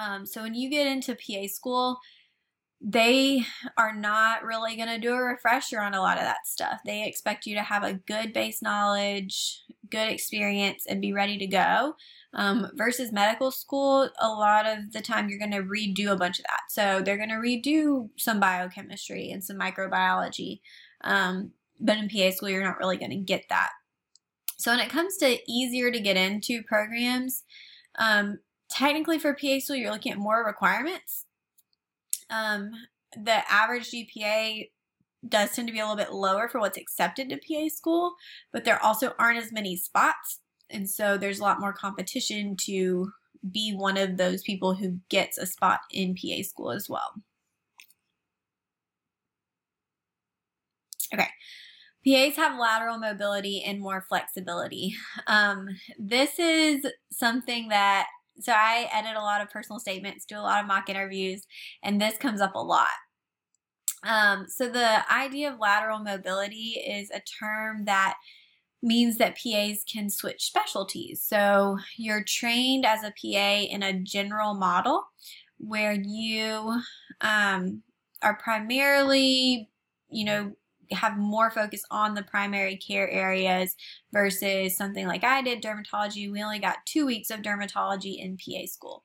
Um, 0.00 0.24
so 0.24 0.42
when 0.42 0.54
you 0.54 0.70
get 0.70 0.86
into 0.86 1.14
PA 1.14 1.46
school, 1.48 1.98
they 2.80 3.44
are 3.76 3.94
not 3.94 4.44
really 4.44 4.76
going 4.76 4.88
to 4.88 4.98
do 4.98 5.12
a 5.12 5.22
refresher 5.22 5.80
on 5.80 5.94
a 5.94 6.00
lot 6.00 6.18
of 6.18 6.24
that 6.24 6.46
stuff. 6.46 6.80
They 6.84 7.06
expect 7.06 7.46
you 7.46 7.54
to 7.56 7.62
have 7.62 7.82
a 7.82 7.94
good 7.94 8.32
base 8.32 8.62
knowledge, 8.62 9.62
good 9.90 10.08
experience, 10.08 10.84
and 10.86 11.00
be 11.00 11.12
ready 11.12 11.38
to 11.38 11.46
go. 11.46 11.94
Um, 12.38 12.70
versus 12.74 13.12
medical 13.12 13.50
school, 13.50 14.10
a 14.20 14.28
lot 14.28 14.66
of 14.66 14.92
the 14.92 15.00
time 15.00 15.30
you're 15.30 15.38
going 15.38 15.52
to 15.52 15.62
redo 15.62 16.12
a 16.12 16.16
bunch 16.16 16.38
of 16.38 16.44
that. 16.44 16.60
So 16.68 17.00
they're 17.02 17.16
going 17.16 17.30
to 17.30 17.36
redo 17.36 18.10
some 18.18 18.40
biochemistry 18.40 19.30
and 19.30 19.42
some 19.42 19.58
microbiology. 19.58 20.60
Um, 21.00 21.52
but 21.80 21.96
in 21.96 22.10
PA 22.10 22.30
school, 22.30 22.50
you're 22.50 22.62
not 22.62 22.78
really 22.78 22.98
going 22.98 23.10
to 23.10 23.16
get 23.16 23.44
that. 23.48 23.70
So 24.58 24.70
when 24.70 24.80
it 24.80 24.90
comes 24.90 25.16
to 25.18 25.38
easier 25.50 25.90
to 25.90 25.98
get 25.98 26.18
into 26.18 26.62
programs, 26.62 27.42
um, 27.98 28.40
technically 28.70 29.18
for 29.18 29.34
PA 29.34 29.58
school, 29.58 29.76
you're 29.76 29.92
looking 29.92 30.12
at 30.12 30.18
more 30.18 30.44
requirements. 30.44 31.24
Um, 32.30 32.70
the 33.14 33.50
average 33.50 33.90
GPA 33.90 34.70
does 35.26 35.52
tend 35.52 35.68
to 35.68 35.72
be 35.72 35.80
a 35.80 35.82
little 35.82 35.96
bit 35.96 36.12
lower 36.12 36.48
for 36.48 36.60
what's 36.60 36.78
accepted 36.78 37.28
to 37.28 37.36
PA 37.36 37.68
school, 37.68 38.14
but 38.52 38.64
there 38.64 38.82
also 38.82 39.14
aren't 39.18 39.38
as 39.38 39.52
many 39.52 39.76
spots. 39.76 40.40
And 40.70 40.88
so 40.88 41.16
there's 41.16 41.38
a 41.38 41.42
lot 41.42 41.60
more 41.60 41.72
competition 41.72 42.56
to 42.62 43.10
be 43.50 43.74
one 43.74 43.96
of 43.96 44.16
those 44.16 44.42
people 44.42 44.74
who 44.74 44.98
gets 45.08 45.38
a 45.38 45.46
spot 45.46 45.80
in 45.90 46.14
PA 46.14 46.42
school 46.42 46.72
as 46.72 46.88
well. 46.88 47.14
Okay. 51.14 51.28
PAs 52.06 52.36
have 52.36 52.58
lateral 52.58 52.98
mobility 52.98 53.62
and 53.64 53.80
more 53.80 54.04
flexibility. 54.08 54.94
Um, 55.26 55.68
this 55.98 56.38
is 56.38 56.86
something 57.10 57.68
that, 57.68 58.06
so 58.40 58.52
I 58.52 58.88
edit 58.92 59.16
a 59.16 59.22
lot 59.22 59.40
of 59.40 59.50
personal 59.50 59.80
statements, 59.80 60.24
do 60.24 60.36
a 60.36 60.40
lot 60.40 60.60
of 60.60 60.66
mock 60.66 60.88
interviews, 60.88 61.46
and 61.82 62.00
this 62.00 62.16
comes 62.16 62.40
up 62.40 62.54
a 62.54 62.62
lot. 62.62 62.88
Um, 64.04 64.46
so 64.48 64.68
the 64.68 65.12
idea 65.12 65.52
of 65.52 65.58
lateral 65.58 65.98
mobility 65.98 66.80
is 66.86 67.10
a 67.10 67.22
term 67.40 67.86
that 67.86 68.14
means 68.82 69.18
that 69.18 69.38
PAs 69.42 69.84
can 69.90 70.10
switch 70.10 70.44
specialties. 70.44 71.22
So 71.22 71.78
you're 71.96 72.24
trained 72.24 72.84
as 72.84 73.02
a 73.02 73.12
PA 73.20 73.66
in 73.70 73.82
a 73.82 73.98
general 74.00 74.54
model 74.54 75.04
where 75.58 75.92
you 75.92 76.80
um, 77.20 77.82
are 78.22 78.36
primarily, 78.36 79.70
you 80.10 80.24
know, 80.24 80.52
have 80.92 81.16
more 81.16 81.50
focus 81.50 81.82
on 81.90 82.14
the 82.14 82.22
primary 82.22 82.76
care 82.76 83.10
areas 83.10 83.74
versus 84.12 84.76
something 84.76 85.06
like 85.06 85.24
I 85.24 85.42
did 85.42 85.62
dermatology. 85.62 86.30
We 86.30 86.42
only 86.42 86.60
got 86.60 86.86
two 86.86 87.06
weeks 87.06 87.30
of 87.30 87.42
dermatology 87.42 88.22
in 88.22 88.36
PA 88.36 88.66
school. 88.66 89.04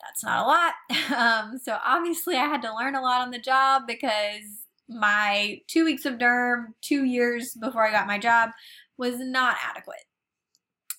That's 0.00 0.24
not 0.24 0.44
a 0.44 0.48
lot. 0.48 0.74
Um, 1.06 1.56
so 1.62 1.78
obviously, 1.86 2.34
I 2.34 2.46
had 2.46 2.62
to 2.62 2.74
learn 2.74 2.96
a 2.96 3.00
lot 3.00 3.20
on 3.20 3.30
the 3.30 3.38
job 3.38 3.82
because 3.86 4.42
my 4.88 5.60
two 5.68 5.84
weeks 5.84 6.04
of 6.04 6.14
derm, 6.14 6.66
two 6.82 7.04
years 7.04 7.54
before 7.54 7.86
I 7.86 7.92
got 7.92 8.08
my 8.08 8.18
job, 8.18 8.50
was 8.98 9.18
not 9.18 9.56
adequate. 9.62 10.04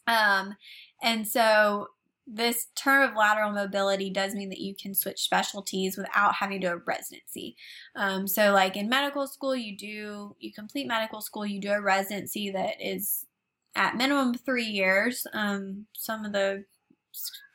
Um, 0.07 0.55
and 1.01 1.27
so 1.27 1.87
this 2.27 2.67
term 2.75 3.09
of 3.09 3.15
lateral 3.15 3.51
mobility 3.51 4.09
does 4.09 4.35
mean 4.35 4.49
that 4.49 4.59
you 4.59 4.75
can 4.75 4.93
switch 4.93 5.21
specialties 5.21 5.97
without 5.97 6.35
having 6.35 6.59
to 6.59 6.67
do 6.67 6.73
a 6.73 6.77
residency. 6.77 7.55
Um, 7.95 8.27
so, 8.27 8.51
like 8.51 8.75
in 8.75 8.89
medical 8.89 9.27
school, 9.27 9.55
you 9.55 9.77
do 9.77 10.35
you 10.39 10.53
complete 10.53 10.87
medical 10.87 11.21
school, 11.21 11.45
you 11.45 11.61
do 11.61 11.71
a 11.71 11.81
residency 11.81 12.51
that 12.51 12.75
is 12.81 13.25
at 13.75 13.95
minimum 13.95 14.33
three 14.33 14.65
years. 14.65 15.25
Um, 15.33 15.85
some 15.93 16.25
of 16.25 16.33
the 16.33 16.65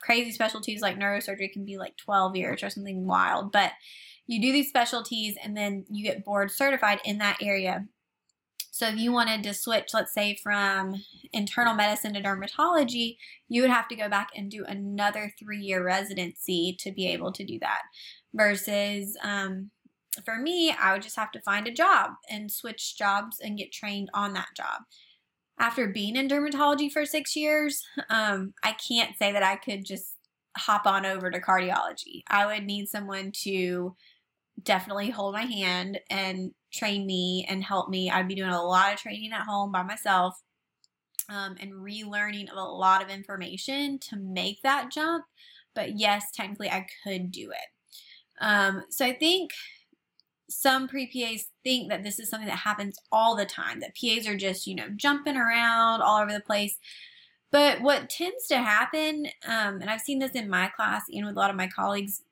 crazy 0.02 0.32
specialties 0.32 0.80
like 0.80 0.98
neurosurgery 0.98 1.52
can 1.52 1.64
be 1.64 1.76
like 1.76 1.96
12 1.98 2.34
years 2.36 2.62
or 2.62 2.70
something 2.70 3.06
wild, 3.06 3.52
but 3.52 3.72
you 4.26 4.40
do 4.40 4.52
these 4.52 4.68
specialties 4.68 5.36
and 5.42 5.56
then 5.56 5.84
you 5.90 6.02
get 6.04 6.24
board 6.24 6.50
certified 6.50 7.00
in 7.04 7.18
that 7.18 7.38
area 7.42 7.86
so 8.72 8.88
if 8.88 8.96
you 8.96 9.12
wanted 9.12 9.42
to 9.42 9.52
switch, 9.52 9.90
let's 9.92 10.14
say 10.14 10.34
from 10.42 11.04
internal 11.34 11.74
medicine 11.74 12.14
to 12.14 12.22
dermatology, 12.22 13.18
you 13.50 13.60
would 13.60 13.70
have 13.70 13.86
to 13.88 13.94
go 13.94 14.08
back 14.08 14.30
and 14.34 14.50
do 14.50 14.64
another 14.64 15.30
three 15.38 15.60
year 15.60 15.84
residency 15.84 16.74
to 16.80 16.90
be 16.90 17.06
able 17.08 17.32
to 17.32 17.44
do 17.44 17.58
that. 17.60 17.82
Versus 18.32 19.14
um, 19.22 19.70
for 20.24 20.38
me, 20.38 20.72
I 20.72 20.94
would 20.94 21.02
just 21.02 21.16
have 21.16 21.30
to 21.32 21.42
find 21.42 21.68
a 21.68 21.72
job 21.72 22.12
and 22.30 22.50
switch 22.50 22.96
jobs 22.96 23.38
and 23.40 23.58
get 23.58 23.72
trained 23.72 24.08
on 24.14 24.32
that 24.32 24.48
job. 24.56 24.80
After 25.58 25.88
being 25.88 26.16
in 26.16 26.26
dermatology 26.26 26.90
for 26.90 27.04
six 27.04 27.36
years, 27.36 27.84
um, 28.08 28.54
I 28.62 28.72
can't 28.72 29.18
say 29.18 29.32
that 29.32 29.42
I 29.42 29.56
could 29.56 29.84
just 29.84 30.16
hop 30.56 30.86
on 30.86 31.04
over 31.04 31.30
to 31.30 31.40
cardiology. 31.42 32.22
I 32.26 32.46
would 32.46 32.64
need 32.64 32.88
someone 32.88 33.32
to 33.42 33.94
definitely 34.62 35.10
hold 35.10 35.34
my 35.34 35.42
hand 35.42 36.00
and 36.08 36.52
train 36.72 37.06
me 37.06 37.46
and 37.48 37.62
help 37.62 37.88
me. 37.88 38.10
I'd 38.10 38.28
be 38.28 38.34
doing 38.34 38.50
a 38.50 38.62
lot 38.62 38.92
of 38.92 38.98
training 38.98 39.32
at 39.32 39.46
home 39.46 39.72
by 39.72 39.82
myself 39.82 40.40
um, 41.28 41.56
and 41.60 41.72
relearning 41.72 42.50
a 42.52 42.60
lot 42.60 43.02
of 43.02 43.10
information 43.10 43.98
to 44.10 44.16
make 44.16 44.62
that 44.62 44.90
jump. 44.90 45.24
But 45.74 45.98
yes, 45.98 46.26
technically, 46.32 46.70
I 46.70 46.86
could 47.04 47.30
do 47.30 47.50
it. 47.50 47.68
Um, 48.40 48.84
so 48.90 49.06
I 49.06 49.14
think 49.14 49.52
some 50.50 50.88
pre 50.88 51.06
PAs 51.06 51.46
think 51.64 51.88
that 51.90 52.02
this 52.02 52.18
is 52.18 52.28
something 52.28 52.48
that 52.48 52.58
happens 52.58 52.98
all 53.10 53.36
the 53.36 53.46
time, 53.46 53.80
that 53.80 53.96
PAs 53.96 54.26
are 54.26 54.36
just, 54.36 54.66
you 54.66 54.74
know, 54.74 54.88
jumping 54.96 55.36
around 55.36 56.02
all 56.02 56.20
over 56.20 56.32
the 56.32 56.40
place. 56.40 56.78
But 57.50 57.82
what 57.82 58.10
tends 58.10 58.46
to 58.48 58.58
happen, 58.58 59.26
um, 59.46 59.80
and 59.80 59.90
I've 59.90 60.00
seen 60.00 60.18
this 60.18 60.32
in 60.32 60.48
my 60.48 60.68
class 60.68 61.04
and 61.12 61.26
with 61.26 61.36
a 61.36 61.38
lot 61.38 61.50
of 61.50 61.56
my 61.56 61.68
colleagues, 61.68 62.22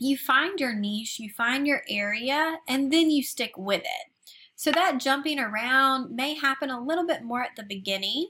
you 0.00 0.16
find 0.16 0.58
your 0.58 0.74
niche, 0.74 1.20
you 1.20 1.30
find 1.30 1.66
your 1.66 1.82
area, 1.88 2.58
and 2.66 2.90
then 2.90 3.10
you 3.10 3.22
stick 3.22 3.52
with 3.56 3.82
it. 3.82 4.30
So 4.56 4.72
that 4.72 4.98
jumping 4.98 5.38
around 5.38 6.16
may 6.16 6.34
happen 6.34 6.70
a 6.70 6.82
little 6.82 7.06
bit 7.06 7.22
more 7.22 7.42
at 7.42 7.54
the 7.56 7.62
beginning 7.62 8.28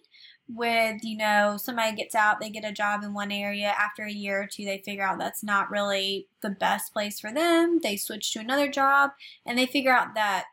with, 0.48 1.04
you 1.04 1.16
know, 1.16 1.56
somebody 1.56 1.96
gets 1.96 2.16
out, 2.16 2.40
they 2.40 2.50
get 2.50 2.64
a 2.64 2.72
job 2.72 3.04
in 3.04 3.14
one 3.14 3.30
area. 3.30 3.72
After 3.78 4.02
a 4.02 4.12
year 4.12 4.42
or 4.42 4.46
two, 4.46 4.64
they 4.64 4.82
figure 4.84 5.04
out 5.04 5.20
that's 5.20 5.44
not 5.44 5.70
really 5.70 6.26
the 6.42 6.50
best 6.50 6.92
place 6.92 7.20
for 7.20 7.32
them. 7.32 7.78
They 7.80 7.96
switch 7.96 8.32
to 8.32 8.40
another 8.40 8.68
job 8.68 9.10
and 9.46 9.56
they 9.56 9.66
figure 9.66 9.92
out 9.92 10.14
that, 10.14 10.46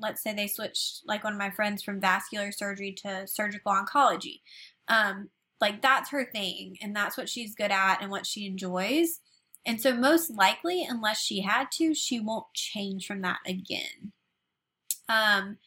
let's 0.00 0.22
say 0.22 0.32
they 0.32 0.48
switched, 0.48 1.02
like 1.06 1.22
one 1.22 1.34
of 1.34 1.38
my 1.38 1.50
friends 1.50 1.82
from 1.82 2.00
vascular 2.00 2.50
surgery 2.50 2.92
to 3.02 3.26
surgical 3.26 3.72
oncology. 3.72 4.40
Um, 4.88 5.28
like 5.60 5.82
that's 5.82 6.10
her 6.10 6.24
thing 6.24 6.78
and 6.80 6.96
that's 6.96 7.18
what 7.18 7.28
she's 7.28 7.54
good 7.54 7.70
at 7.70 8.00
and 8.00 8.10
what 8.10 8.26
she 8.26 8.46
enjoys. 8.46 9.20
And 9.64 9.80
so, 9.80 9.94
most 9.94 10.30
likely, 10.30 10.84
unless 10.88 11.20
she 11.20 11.40
had 11.42 11.70
to, 11.72 11.94
she 11.94 12.18
won't 12.18 12.52
change 12.54 13.06
from 13.06 13.22
that 13.22 13.38
again. 13.46 14.12
Um, 15.08 15.58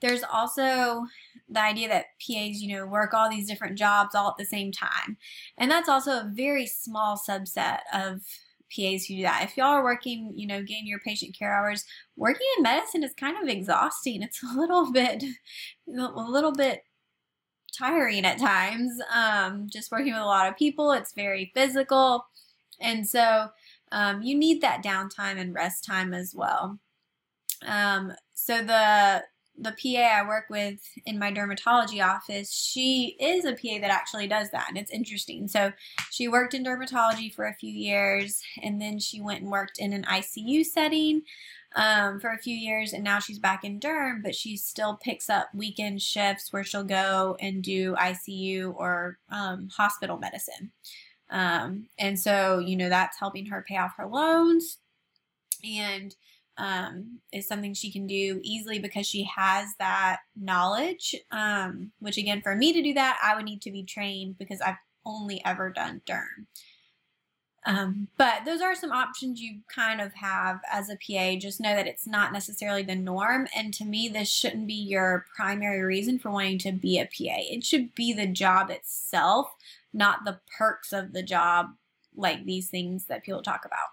there's 0.00 0.22
also 0.22 1.06
the 1.48 1.60
idea 1.62 1.88
that 1.88 2.06
PAs, 2.20 2.60
you 2.60 2.76
know, 2.76 2.86
work 2.86 3.14
all 3.14 3.30
these 3.30 3.48
different 3.48 3.78
jobs 3.78 4.14
all 4.14 4.28
at 4.28 4.36
the 4.36 4.44
same 4.44 4.72
time. 4.72 5.16
And 5.56 5.70
that's 5.70 5.88
also 5.88 6.12
a 6.12 6.30
very 6.32 6.66
small 6.66 7.16
subset 7.16 7.78
of 7.92 8.20
PAs 8.74 9.06
who 9.06 9.16
do 9.16 9.22
that. 9.22 9.44
If 9.44 9.56
y'all 9.56 9.68
are 9.68 9.84
working, 9.84 10.32
you 10.36 10.46
know, 10.46 10.62
getting 10.62 10.86
your 10.86 10.98
patient 10.98 11.36
care 11.38 11.54
hours, 11.54 11.84
working 12.16 12.46
in 12.56 12.62
medicine 12.62 13.04
is 13.04 13.14
kind 13.14 13.36
of 13.40 13.48
exhausting. 13.48 14.22
It's 14.22 14.42
a 14.42 14.58
little 14.58 14.92
bit, 14.92 15.24
a 15.88 16.08
little 16.08 16.52
bit 16.52 16.84
tiring 17.76 18.24
at 18.24 18.38
times. 18.38 18.92
Um, 19.14 19.68
just 19.70 19.90
working 19.90 20.12
with 20.12 20.22
a 20.22 20.26
lot 20.26 20.48
of 20.48 20.56
people, 20.56 20.92
it's 20.92 21.14
very 21.14 21.50
physical. 21.54 22.26
And 22.80 23.06
so 23.06 23.48
um, 23.92 24.22
you 24.22 24.36
need 24.36 24.60
that 24.60 24.82
downtime 24.82 25.38
and 25.38 25.54
rest 25.54 25.84
time 25.84 26.12
as 26.12 26.34
well. 26.34 26.78
Um, 27.66 28.12
so 28.34 28.62
the 28.62 29.24
the 29.56 29.70
PA 29.70 30.00
I 30.00 30.26
work 30.26 30.46
with 30.50 30.80
in 31.06 31.18
my 31.18 31.30
dermatology 31.30 32.04
office, 32.04 32.52
she 32.52 33.16
is 33.20 33.44
a 33.44 33.52
PA 33.52 33.80
that 33.80 33.90
actually 33.90 34.26
does 34.26 34.50
that, 34.50 34.66
and 34.68 34.76
it's 34.76 34.90
interesting. 34.90 35.46
So 35.46 35.72
she 36.10 36.26
worked 36.26 36.54
in 36.54 36.64
dermatology 36.64 37.32
for 37.32 37.46
a 37.46 37.54
few 37.54 37.72
years, 37.72 38.42
and 38.62 38.80
then 38.80 38.98
she 38.98 39.20
went 39.20 39.42
and 39.42 39.50
worked 39.50 39.78
in 39.78 39.92
an 39.92 40.02
ICU 40.04 40.64
setting 40.64 41.22
um, 41.76 42.18
for 42.18 42.30
a 42.30 42.38
few 42.38 42.56
years, 42.56 42.92
and 42.92 43.04
now 43.04 43.20
she's 43.20 43.38
back 43.38 43.64
in 43.64 43.78
derm, 43.78 44.22
but 44.22 44.34
she 44.34 44.56
still 44.56 44.96
picks 44.96 45.30
up 45.30 45.48
weekend 45.54 46.02
shifts 46.02 46.52
where 46.52 46.64
she'll 46.64 46.84
go 46.84 47.36
and 47.40 47.62
do 47.62 47.94
ICU 47.94 48.74
or 48.76 49.18
um, 49.30 49.68
hospital 49.76 50.18
medicine. 50.18 50.72
Um, 51.34 51.88
and 51.98 52.18
so, 52.18 52.60
you 52.60 52.76
know, 52.76 52.88
that's 52.88 53.18
helping 53.18 53.46
her 53.46 53.64
pay 53.68 53.76
off 53.76 53.96
her 53.96 54.06
loans 54.06 54.78
and 55.64 56.14
um, 56.56 57.18
is 57.32 57.48
something 57.48 57.74
she 57.74 57.90
can 57.90 58.06
do 58.06 58.40
easily 58.44 58.78
because 58.78 59.04
she 59.04 59.28
has 59.36 59.74
that 59.80 60.20
knowledge. 60.40 61.16
Um, 61.32 61.90
which, 61.98 62.18
again, 62.18 62.40
for 62.40 62.54
me 62.54 62.72
to 62.72 62.80
do 62.80 62.94
that, 62.94 63.18
I 63.20 63.34
would 63.34 63.44
need 63.44 63.62
to 63.62 63.72
be 63.72 63.82
trained 63.82 64.38
because 64.38 64.60
I've 64.60 64.76
only 65.04 65.44
ever 65.44 65.70
done 65.70 66.02
derm. 66.06 66.46
Um, 67.66 68.08
but 68.16 68.44
those 68.44 68.60
are 68.60 68.76
some 68.76 68.92
options 68.92 69.40
you 69.40 69.60
kind 69.74 70.00
of 70.00 70.12
have 70.14 70.60
as 70.70 70.88
a 70.88 70.96
PA. 70.96 71.36
Just 71.40 71.60
know 71.60 71.74
that 71.74 71.88
it's 71.88 72.06
not 72.06 72.32
necessarily 72.32 72.82
the 72.82 72.94
norm. 72.94 73.48
And 73.56 73.74
to 73.74 73.84
me, 73.84 74.08
this 74.08 74.30
shouldn't 74.30 74.68
be 74.68 74.74
your 74.74 75.24
primary 75.34 75.82
reason 75.82 76.20
for 76.20 76.30
wanting 76.30 76.58
to 76.58 76.72
be 76.72 77.00
a 77.00 77.06
PA. 77.06 77.40
It 77.40 77.64
should 77.64 77.92
be 77.96 78.12
the 78.12 78.28
job 78.28 78.70
itself 78.70 79.48
not 79.94 80.24
the 80.24 80.40
perks 80.58 80.92
of 80.92 81.12
the 81.12 81.22
job 81.22 81.68
like 82.14 82.44
these 82.44 82.68
things 82.68 83.06
that 83.06 83.24
people 83.24 83.42
talk 83.42 83.64
about. 83.64 83.88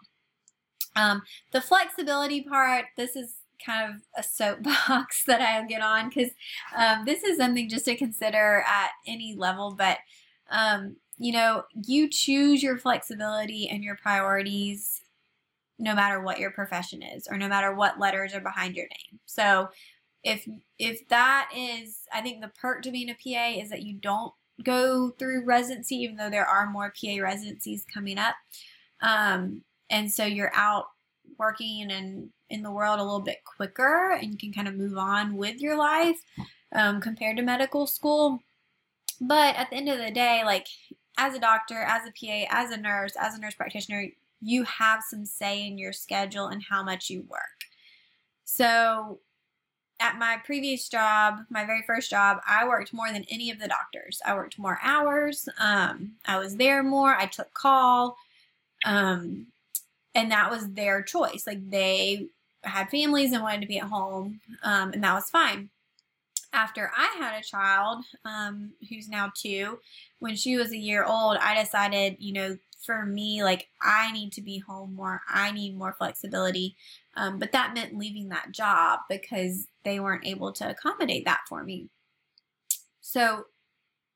Um, 0.95 1.21
the 1.51 1.61
flexibility 1.61 2.41
part, 2.41 2.85
this 2.97 3.15
is 3.15 3.35
kind 3.65 3.93
of 3.93 4.01
a 4.17 4.23
soapbox 4.23 5.23
that 5.27 5.41
I 5.41 5.65
get 5.65 5.81
on 5.81 6.09
because 6.09 6.31
um, 6.75 7.05
this 7.05 7.23
is 7.23 7.37
something 7.37 7.69
just 7.69 7.85
to 7.85 7.95
consider 7.95 8.63
at 8.67 8.89
any 9.07 9.35
level. 9.37 9.75
But, 9.77 9.99
um, 10.49 10.97
you 11.17 11.31
know, 11.31 11.63
you 11.85 12.09
choose 12.09 12.61
your 12.61 12.77
flexibility 12.77 13.69
and 13.69 13.83
your 13.83 13.95
priorities 13.95 15.01
no 15.79 15.95
matter 15.95 16.21
what 16.21 16.39
your 16.39 16.51
profession 16.51 17.01
is 17.01 17.27
or 17.29 17.37
no 17.37 17.47
matter 17.47 17.73
what 17.73 17.99
letters 17.99 18.33
are 18.33 18.41
behind 18.41 18.75
your 18.75 18.85
name. 18.85 19.19
So, 19.25 19.69
if 20.23 20.47
if 20.77 21.07
that 21.07 21.49
is 21.55 22.01
i 22.13 22.21
think 22.21 22.41
the 22.41 22.51
perk 22.59 22.83
to 22.83 22.91
being 22.91 23.09
a 23.09 23.15
pa 23.15 23.59
is 23.59 23.69
that 23.69 23.81
you 23.81 23.95
don't 23.95 24.33
go 24.63 25.11
through 25.11 25.45
residency, 25.45 25.95
even 25.97 26.15
though 26.15 26.29
there 26.29 26.45
are 26.45 26.69
more 26.69 26.93
PA 26.99 27.21
residencies 27.21 27.85
coming 27.91 28.17
up. 28.17 28.35
Um, 29.01 29.61
and 29.89 30.11
so 30.11 30.25
you're 30.25 30.53
out 30.55 30.85
working 31.37 31.91
and 31.91 32.29
in 32.49 32.61
the 32.61 32.71
world 32.71 32.99
a 32.99 33.03
little 33.03 33.21
bit 33.21 33.43
quicker 33.45 34.11
and 34.11 34.31
you 34.31 34.37
can 34.37 34.53
kind 34.53 34.67
of 34.67 34.75
move 34.75 34.97
on 34.97 35.35
with 35.35 35.59
your 35.61 35.77
life 35.77 36.17
um, 36.73 37.01
compared 37.01 37.37
to 37.37 37.43
medical 37.43 37.87
school. 37.87 38.39
But 39.19 39.55
at 39.55 39.69
the 39.69 39.77
end 39.77 39.89
of 39.89 39.97
the 39.97 40.11
day, 40.11 40.43
like 40.45 40.67
as 41.17 41.33
a 41.33 41.39
doctor, 41.39 41.81
as 41.81 42.03
a 42.07 42.11
PA, 42.11 42.45
as 42.49 42.71
a 42.71 42.77
nurse, 42.77 43.13
as 43.19 43.35
a 43.35 43.39
nurse 43.39 43.55
practitioner, 43.55 44.07
you 44.41 44.63
have 44.63 45.01
some 45.07 45.25
say 45.25 45.65
in 45.65 45.77
your 45.77 45.93
schedule 45.93 46.47
and 46.47 46.63
how 46.63 46.83
much 46.83 47.09
you 47.09 47.23
work. 47.29 47.41
So 48.43 49.19
at 50.01 50.17
my 50.17 50.37
previous 50.43 50.89
job, 50.89 51.45
my 51.49 51.63
very 51.63 51.83
first 51.83 52.09
job, 52.09 52.39
I 52.47 52.67
worked 52.67 52.91
more 52.91 53.11
than 53.13 53.23
any 53.29 53.51
of 53.51 53.59
the 53.59 53.67
doctors. 53.67 54.19
I 54.25 54.33
worked 54.33 54.57
more 54.57 54.79
hours. 54.81 55.47
Um, 55.59 56.13
I 56.25 56.39
was 56.39 56.55
there 56.55 56.81
more. 56.81 57.13
I 57.15 57.27
took 57.27 57.53
call. 57.53 58.17
Um, 58.83 59.47
and 60.15 60.31
that 60.31 60.49
was 60.49 60.67
their 60.73 61.03
choice. 61.03 61.45
Like 61.45 61.69
they 61.69 62.27
had 62.63 62.89
families 62.89 63.31
and 63.31 63.43
wanted 63.43 63.61
to 63.61 63.67
be 63.67 63.79
at 63.79 63.87
home, 63.89 64.41
um, 64.63 64.91
and 64.93 65.03
that 65.03 65.13
was 65.13 65.29
fine. 65.29 65.69
after 66.53 66.91
I 66.95 67.15
had 67.17 67.39
a 67.39 67.43
child, 67.43 68.03
um, 68.25 68.71
who's 68.89 69.07
now 69.07 69.31
two, 69.33 69.79
when 70.19 70.35
she 70.35 70.57
was 70.57 70.71
a 70.71 70.77
year 70.77 71.03
old, 71.03 71.37
I 71.37 71.61
decided, 71.61 72.17
you 72.19 72.33
know, 72.33 72.57
for 72.85 73.05
me, 73.05 73.43
like 73.43 73.67
I 73.81 74.11
need 74.11 74.31
to 74.33 74.41
be 74.41 74.59
home 74.59 74.95
more. 74.95 75.21
I 75.29 75.51
need 75.51 75.77
more 75.77 75.93
flexibility. 75.93 76.75
Um, 77.15 77.39
but 77.39 77.51
that 77.51 77.73
meant 77.73 77.97
leaving 77.97 78.29
that 78.29 78.51
job 78.51 79.01
because 79.09 79.67
they 79.83 79.99
weren't 79.99 80.25
able 80.25 80.51
to 80.53 80.69
accommodate 80.69 81.25
that 81.25 81.41
for 81.47 81.63
me. 81.63 81.89
So, 83.01 83.45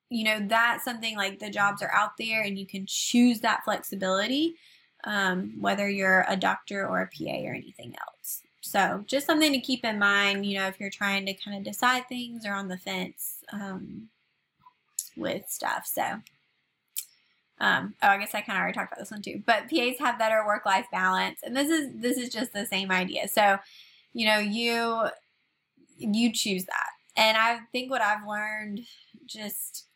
you 0.09 0.23
know, 0.23 0.45
that's 0.47 0.85
something 0.85 1.17
like 1.17 1.39
the 1.39 1.49
jobs 1.49 1.81
are 1.81 1.91
out 1.91 2.11
there 2.17 2.41
and 2.43 2.57
you 2.57 2.65
can 2.65 2.85
choose 2.87 3.41
that 3.41 3.63
flexibility, 3.65 4.55
um, 5.03 5.55
whether 5.59 5.89
you're 5.89 6.25
a 6.29 6.37
doctor 6.37 6.87
or 6.87 7.01
a 7.01 7.07
PA 7.07 7.47
or 7.47 7.53
anything 7.53 7.95
else. 8.07 8.41
So, 8.61 9.03
just 9.05 9.27
something 9.27 9.51
to 9.51 9.59
keep 9.59 9.85
in 9.85 9.99
mind, 9.99 10.45
you 10.45 10.57
know, 10.57 10.67
if 10.67 10.79
you're 10.79 10.89
trying 10.89 11.25
to 11.27 11.33
kind 11.33 11.57
of 11.57 11.63
decide 11.63 12.07
things 12.09 12.45
or 12.45 12.53
on 12.53 12.67
the 12.67 12.77
fence 12.77 13.43
um, 13.51 14.07
with 15.15 15.43
stuff. 15.49 15.85
So, 15.85 16.03
um, 17.59 17.95
oh, 18.01 18.07
I 18.09 18.17
guess 18.17 18.35
I 18.35 18.41
kind 18.41 18.57
of 18.57 18.61
already 18.61 18.75
talked 18.75 18.91
about 18.91 18.99
this 18.99 19.11
one 19.11 19.21
too. 19.21 19.41
But 19.45 19.69
PAs 19.69 19.99
have 19.99 20.19
better 20.19 20.45
work-life 20.45 20.87
balance, 20.91 21.39
and 21.43 21.55
this 21.55 21.69
is 21.69 21.89
this 21.95 22.17
is 22.17 22.29
just 22.29 22.53
the 22.53 22.65
same 22.65 22.91
idea. 22.91 23.27
So, 23.27 23.57
you 24.13 24.27
know, 24.27 24.37
you 24.37 25.05
you 25.97 26.33
choose 26.33 26.65
that, 26.65 26.89
and 27.15 27.37
I 27.37 27.59
think 27.71 27.89
what 27.89 28.01
I've 28.01 28.27
learned 28.27 28.81
just 29.25 29.87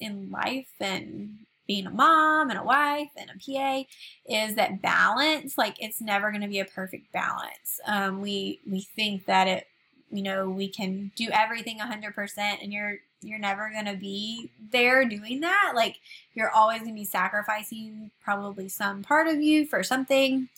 in 0.00 0.30
life 0.30 0.68
and 0.80 1.38
being 1.66 1.86
a 1.86 1.90
mom 1.90 2.50
and 2.50 2.58
a 2.58 2.64
wife 2.64 3.10
and 3.16 3.30
a 3.30 3.34
PA 3.34 3.82
is 4.26 4.54
that 4.54 4.80
balance, 4.82 5.58
like 5.58 5.76
it's 5.80 6.00
never 6.00 6.30
going 6.30 6.42
to 6.42 6.48
be 6.48 6.60
a 6.60 6.64
perfect 6.64 7.12
balance. 7.12 7.80
Um, 7.86 8.20
we 8.20 8.60
we 8.70 8.82
think 8.82 9.26
that 9.26 9.48
it, 9.48 9.66
you 10.10 10.22
know, 10.22 10.48
we 10.48 10.68
can 10.68 11.10
do 11.16 11.28
everything 11.32 11.78
100% 11.78 12.38
and 12.38 12.72
you're 12.72 12.98
you're 13.22 13.38
never 13.38 13.70
going 13.70 13.86
to 13.86 13.96
be 13.96 14.50
there 14.72 15.04
doing 15.04 15.40
that. 15.40 15.72
Like 15.74 15.96
you're 16.34 16.50
always 16.50 16.80
going 16.80 16.92
to 16.92 17.00
be 17.00 17.04
sacrificing 17.04 18.10
probably 18.22 18.68
some 18.68 19.02
part 19.02 19.28
of 19.28 19.40
you 19.40 19.66
for 19.66 19.82
something. 19.82 20.48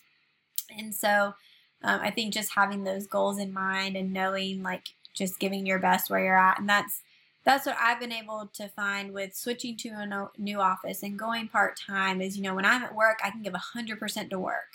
And 0.77 0.95
so 0.95 1.35
um, 1.83 2.01
I 2.01 2.11
think 2.11 2.35
just 2.35 2.55
having 2.55 2.85
those 2.85 3.07
goals 3.07 3.39
in 3.39 3.53
mind 3.53 3.97
and 3.97 4.13
knowing 4.13 4.63
like 4.63 4.89
just 5.15 5.39
giving 5.39 5.67
your 5.67 5.79
best 5.79 6.11
where 6.11 6.23
you're 6.23 6.39
at 6.39 6.61
and 6.61 6.69
that's 6.69 7.03
that's 7.45 7.65
what 7.65 7.77
I've 7.81 7.99
been 7.99 8.13
able 8.13 8.51
to 8.55 8.69
find 8.69 9.15
with 9.15 9.35
switching 9.35 9.77
to 9.79 9.89
a 9.89 10.29
new 10.37 10.61
office 10.61 11.03
and 11.03 11.19
going 11.19 11.49
part 11.49 11.81
time 11.81 12.21
is, 12.21 12.37
you 12.37 12.43
know, 12.43 12.55
when 12.55 12.67
I'm 12.67 12.83
at 12.83 12.95
work, 12.95 13.21
I 13.25 13.31
can 13.31 13.41
give 13.41 13.55
100% 13.55 14.29
to 14.29 14.39
work. 14.39 14.67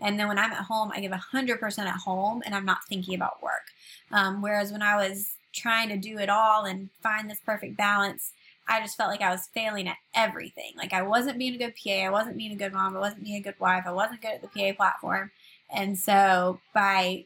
And 0.00 0.18
then 0.18 0.28
when 0.28 0.38
I'm 0.38 0.52
at 0.52 0.64
home, 0.64 0.90
I 0.94 1.00
give 1.00 1.12
100% 1.12 1.78
at 1.78 2.00
home 2.00 2.42
and 2.46 2.54
I'm 2.54 2.64
not 2.64 2.84
thinking 2.88 3.14
about 3.14 3.42
work. 3.42 3.64
Um, 4.10 4.40
whereas 4.40 4.72
when 4.72 4.80
I 4.80 4.96
was 4.96 5.34
trying 5.52 5.88
to 5.88 5.96
do 5.96 6.18
it 6.18 6.28
all 6.28 6.64
and 6.64 6.90
find 7.02 7.28
this 7.28 7.40
perfect 7.44 7.76
balance, 7.76 8.32
I 8.68 8.80
just 8.80 8.96
felt 8.96 9.10
like 9.10 9.20
I 9.20 9.30
was 9.30 9.48
failing 9.52 9.88
at 9.88 9.96
everything. 10.14 10.72
Like 10.76 10.92
I 10.92 11.02
wasn't 11.02 11.38
being 11.38 11.54
a 11.54 11.58
good 11.58 11.74
PA, 11.82 11.90
I 11.90 12.10
wasn't 12.10 12.36
being 12.36 12.52
a 12.52 12.56
good 12.56 12.72
mom, 12.72 12.96
I 12.96 13.00
wasn't 13.00 13.24
being 13.24 13.36
a 13.36 13.42
good 13.42 13.58
wife, 13.58 13.84
I 13.86 13.92
wasn't 13.92 14.22
good 14.22 14.32
at 14.32 14.42
the 14.42 14.48
PA 14.48 14.76
platform. 14.76 15.30
And 15.74 15.98
so 15.98 16.60
by 16.74 17.24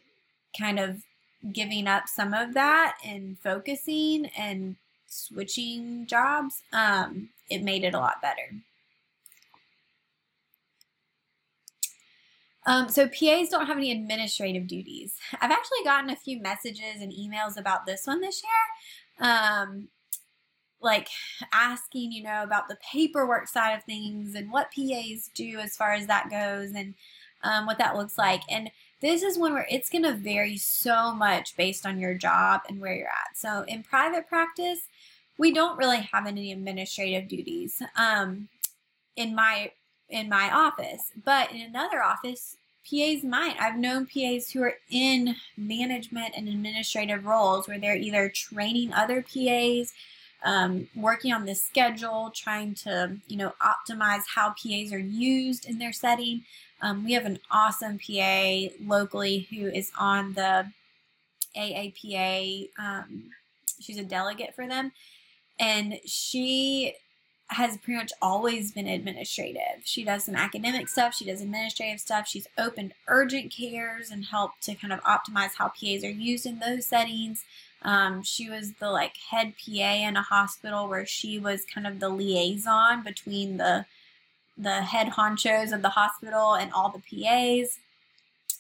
kind 0.59 0.79
of 0.79 1.03
giving 1.53 1.87
up 1.87 2.09
some 2.09 2.35
of 2.35 2.55
that 2.55 2.97
and 3.05 3.39
focusing 3.39 4.27
and 4.37 4.77
switching 5.07 6.07
jobs, 6.07 6.62
um, 6.73 7.29
it 7.51 7.62
made 7.62 7.85
it 7.85 7.95
a 7.95 7.99
lot 7.99 8.23
better. 8.23 8.53
Um, 12.67 12.89
so 12.89 13.09
PAs 13.09 13.49
don't 13.49 13.67
have 13.67 13.77
any 13.77 13.93
administrative 13.93 14.67
duties. 14.67 15.15
I've 15.41 15.53
actually 15.53 15.85
gotten 15.85 16.11
a 16.11 16.17
few 16.17 16.41
messages 16.43 17.01
and 17.01 17.13
emails 17.13 17.57
about 17.57 17.87
this 17.87 18.07
one 18.07 18.21
this 18.21 18.43
year. 18.43 19.29
Um, 19.29 19.89
like 20.81 21.09
asking, 21.53 22.13
you 22.13 22.23
know, 22.23 22.43
about 22.43 22.69
the 22.69 22.77
paperwork 22.93 23.49
side 23.49 23.75
of 23.77 23.85
things 23.85 24.35
and 24.35 24.51
what 24.51 24.71
PAs 24.75 25.31
do 25.35 25.59
as 25.59 25.77
far 25.77 25.95
as 25.95 26.07
that 26.07 26.29
goes 26.31 26.73
and 26.75 26.95
um, 27.43 27.67
what 27.67 27.79
that 27.79 27.97
looks 27.97 28.19
like. 28.19 28.43
And 28.51 28.71
this 29.01 29.23
is 29.23 29.39
one 29.39 29.55
where 29.55 29.67
it's 29.71 29.91
going 29.91 30.05
to 30.05 30.15
vary 30.15 30.57
so 30.57 31.15
much 31.15 31.57
based 31.57 31.87
on 31.87 32.01
your 32.01 32.15
job 32.15 32.63
and 32.69 32.81
where 32.81 32.95
you're 32.95 33.09
at. 33.09 33.37
So 33.37 33.65
in 33.69 33.83
private 33.83 34.29
practice, 34.29 34.81
we 35.39 35.53
don't 35.53 35.79
really 35.79 36.09
have 36.13 36.27
any 36.27 36.53
administrative 36.53 37.29
duties 37.29 37.83
um, 37.97 38.49
in 39.17 39.35
my 39.35 39.73
in 40.09 40.29
my 40.29 40.51
office, 40.53 41.12
but 41.25 41.53
in 41.53 41.61
another 41.61 42.03
office, 42.03 42.57
PAs 42.88 43.25
might. 43.25 43.57
I've 43.61 43.77
known 43.79 44.07
PAs 44.07 44.51
who 44.51 44.62
are 44.62 44.75
in 44.90 45.35
management 45.57 46.35
and 46.37 46.49
administrative 46.49 47.25
roles 47.25 47.66
where 47.66 47.79
they're 47.79 47.97
either 47.97 48.29
training 48.29 48.92
other 48.92 49.23
PAs, 49.23 49.92
um, 50.45 50.88
working 50.95 51.33
on 51.33 51.47
the 51.47 51.55
schedule, 51.55 52.31
trying 52.35 52.75
to 52.75 53.16
you 53.27 53.37
know 53.37 53.55
optimize 53.61 54.23
how 54.35 54.51
PAs 54.51 54.92
are 54.92 54.99
used 54.99 55.66
in 55.66 55.79
their 55.79 55.92
setting. 55.92 56.45
Um, 56.81 57.05
we 57.05 57.14
have 57.14 57.25
an 57.25 57.40
awesome 57.51 57.99
PA 57.99 58.69
locally 58.81 59.49
who 59.51 59.66
is 59.66 59.90
on 59.99 60.35
the 60.35 60.71
AAPA. 61.57 62.69
Um, 62.79 63.31
she's 63.81 63.99
a 63.99 64.05
delegate 64.05 64.55
for 64.55 64.69
them, 64.69 64.92
and 65.59 65.99
she 66.05 66.95
has 67.49 67.77
pretty 67.77 67.99
much 67.99 68.13
always 68.21 68.73
been 68.73 68.89
administrative. 68.89 69.83
She 69.85 70.05
does 70.05 70.25
some 70.25 70.35
academic 70.35 70.89
stuff, 70.89 71.15
she 71.15 71.25
does 71.25 71.41
administrative 71.41 72.01
stuff. 72.01 72.27
She's 72.27 72.49
opened 72.59 72.93
urgent 73.07 73.53
cares 73.53 74.11
and 74.11 74.25
helped 74.25 74.63
to 74.65 74.75
kind 74.75 74.93
of 74.93 75.01
optimize 75.03 75.55
how 75.57 75.69
PAs 75.69 76.03
are 76.05 76.11
used 76.11 76.47
in 76.47 76.59
those 76.59 76.87
settings. 76.87 77.45
Um, 77.83 78.23
she 78.23 78.51
was 78.51 78.73
the 78.75 78.91
like 78.91 79.17
head 79.31 79.55
PA 79.65 79.73
in 79.73 80.17
a 80.17 80.23
hospital 80.23 80.89
where 80.89 81.07
she 81.07 81.39
was 81.39 81.65
kind 81.73 81.87
of 81.87 82.01
the 82.01 82.09
liaison 82.09 83.03
between 83.05 83.59
the 83.59 83.87
the 84.59 84.83
head 84.83 85.09
honchos 85.09 85.73
of 85.73 85.83
the 85.83 85.91
hospital 85.91 86.55
and 86.55 86.73
all 86.73 86.91
the 86.91 87.23
PAs. 87.23 87.79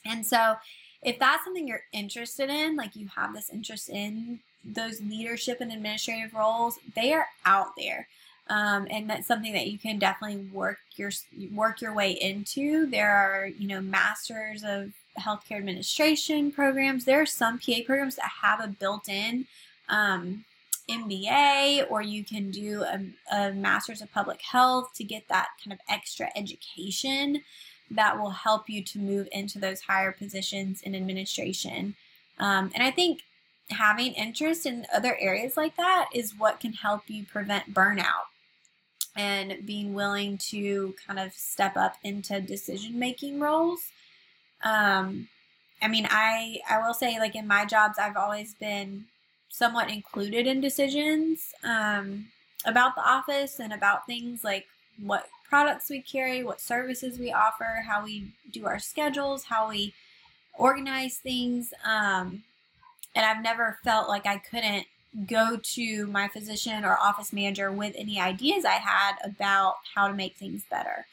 And 0.04 0.24
so 0.26 0.56
if 1.02 1.18
that's 1.18 1.44
something 1.44 1.66
you're 1.66 1.84
interested 1.92 2.50
in, 2.50 2.76
like 2.76 2.94
you 2.94 3.08
have 3.16 3.34
this 3.34 3.50
interest 3.50 3.88
in 3.88 4.40
those 4.64 5.00
leadership 5.00 5.60
and 5.60 5.72
administrative 5.72 6.34
roles, 6.34 6.78
they 6.94 7.12
are 7.12 7.28
out 7.44 7.70
there. 7.76 8.08
Um, 8.48 8.86
and 8.90 9.10
that's 9.10 9.26
something 9.26 9.52
that 9.54 9.66
you 9.66 9.78
can 9.78 9.98
definitely 9.98 10.48
work 10.52 10.78
your 10.96 11.10
work 11.52 11.80
your 11.80 11.92
way 11.92 12.12
into. 12.12 12.86
There 12.86 13.10
are, 13.10 13.46
you 13.46 13.66
know, 13.66 13.80
masters 13.80 14.62
of 14.64 14.92
healthcare 15.18 15.56
administration 15.56 16.52
programs. 16.52 17.04
There 17.04 17.20
are 17.20 17.26
some 17.26 17.58
PA 17.58 17.80
programs 17.84 18.16
that 18.16 18.30
have 18.42 18.60
a 18.60 18.68
built-in 18.68 19.46
um, 19.88 20.44
MBA, 20.88 21.90
or 21.90 22.02
you 22.02 22.24
can 22.24 22.50
do 22.50 22.84
a, 22.84 23.00
a 23.34 23.52
master's 23.52 24.00
of 24.00 24.12
public 24.12 24.40
health 24.42 24.92
to 24.94 25.04
get 25.04 25.26
that 25.28 25.48
kind 25.64 25.72
of 25.72 25.80
extra 25.88 26.28
education 26.36 27.42
that 27.90 28.18
will 28.18 28.30
help 28.30 28.68
you 28.68 28.82
to 28.82 28.98
move 28.98 29.28
into 29.32 29.58
those 29.58 29.80
higher 29.80 30.12
positions 30.12 30.82
in 30.82 30.94
administration. 30.94 31.94
Um, 32.38 32.70
and 32.74 32.82
I 32.82 32.90
think 32.90 33.22
having 33.70 34.12
interest 34.12 34.66
in 34.66 34.86
other 34.94 35.16
areas 35.18 35.56
like 35.56 35.76
that 35.76 36.08
is 36.14 36.34
what 36.38 36.60
can 36.60 36.72
help 36.72 37.02
you 37.08 37.24
prevent 37.24 37.74
burnout 37.74 38.26
and 39.16 39.64
being 39.64 39.94
willing 39.94 40.38
to 40.38 40.94
kind 41.06 41.18
of 41.18 41.32
step 41.32 41.76
up 41.76 41.96
into 42.02 42.40
decision 42.40 42.98
making 42.98 43.40
roles. 43.40 43.80
Um, 44.62 45.28
I 45.82 45.88
mean, 45.88 46.06
I 46.10 46.60
I 46.68 46.78
will 46.84 46.94
say 46.94 47.18
like 47.18 47.34
in 47.34 47.46
my 47.46 47.64
jobs, 47.64 47.98
I've 47.98 48.16
always 48.16 48.54
been 48.54 49.06
somewhat 49.48 49.90
included 49.90 50.46
in 50.46 50.60
decisions 50.60 51.54
um, 51.64 52.26
about 52.64 52.94
the 52.94 53.08
office 53.08 53.58
and 53.58 53.72
about 53.72 54.06
things 54.06 54.44
like 54.44 54.66
what 55.02 55.28
products 55.48 55.88
we 55.88 56.00
carry, 56.00 56.42
what 56.42 56.60
services 56.60 57.18
we 57.18 57.32
offer, 57.32 57.82
how 57.86 58.04
we 58.04 58.32
do 58.50 58.66
our 58.66 58.78
schedules, 58.78 59.44
how 59.44 59.68
we 59.68 59.94
organize 60.54 61.16
things. 61.18 61.72
Um, 61.84 62.42
and 63.14 63.24
I've 63.24 63.42
never 63.42 63.78
felt 63.82 64.08
like 64.08 64.26
I 64.26 64.38
couldn't 64.38 64.86
go 65.24 65.58
to 65.62 66.06
my 66.06 66.28
physician 66.28 66.84
or 66.84 66.98
office 66.98 67.32
manager 67.32 67.72
with 67.72 67.94
any 67.96 68.20
ideas 68.20 68.64
I 68.64 68.74
had 68.74 69.16
about 69.24 69.76
how 69.94 70.08
to 70.08 70.14
make 70.14 70.36
things 70.36 70.64
better. 70.70 71.06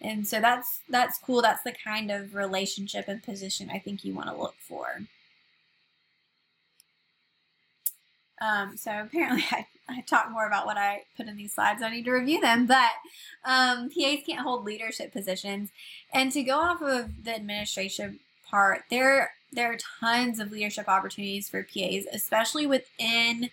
And 0.00 0.26
so 0.26 0.40
that's 0.40 0.80
that's 0.88 1.18
cool. 1.18 1.42
That's 1.42 1.62
the 1.62 1.74
kind 1.84 2.10
of 2.10 2.34
relationship 2.34 3.06
and 3.06 3.22
position 3.22 3.70
I 3.70 3.78
think 3.78 4.04
you 4.04 4.14
want 4.14 4.28
to 4.28 4.36
look 4.36 4.54
for. 4.58 5.02
Um, 8.40 8.76
so 8.78 8.90
apparently 9.02 9.44
I, 9.50 9.66
I 9.88 10.00
talk 10.02 10.30
more 10.30 10.46
about 10.46 10.64
what 10.64 10.78
I 10.78 11.02
put 11.16 11.26
in 11.26 11.36
these 11.36 11.52
slides. 11.52 11.82
I 11.82 11.90
need 11.90 12.04
to 12.06 12.12
review 12.12 12.40
them, 12.40 12.66
but 12.66 12.90
um, 13.44 13.90
PAs 13.90 14.20
can't 14.24 14.40
hold 14.40 14.64
leadership 14.64 15.12
positions. 15.12 15.70
And 16.14 16.32
to 16.32 16.42
go 16.42 16.58
off 16.58 16.80
of 16.80 17.24
the 17.24 17.34
administration 17.34 18.20
part, 18.50 18.82
there 18.90 19.32
there 19.52 19.72
are 19.72 19.78
tons 20.00 20.38
of 20.38 20.52
leadership 20.52 20.88
opportunities 20.88 21.48
for 21.48 21.62
PAs, 21.62 22.06
especially 22.12 22.66
within 22.66 23.50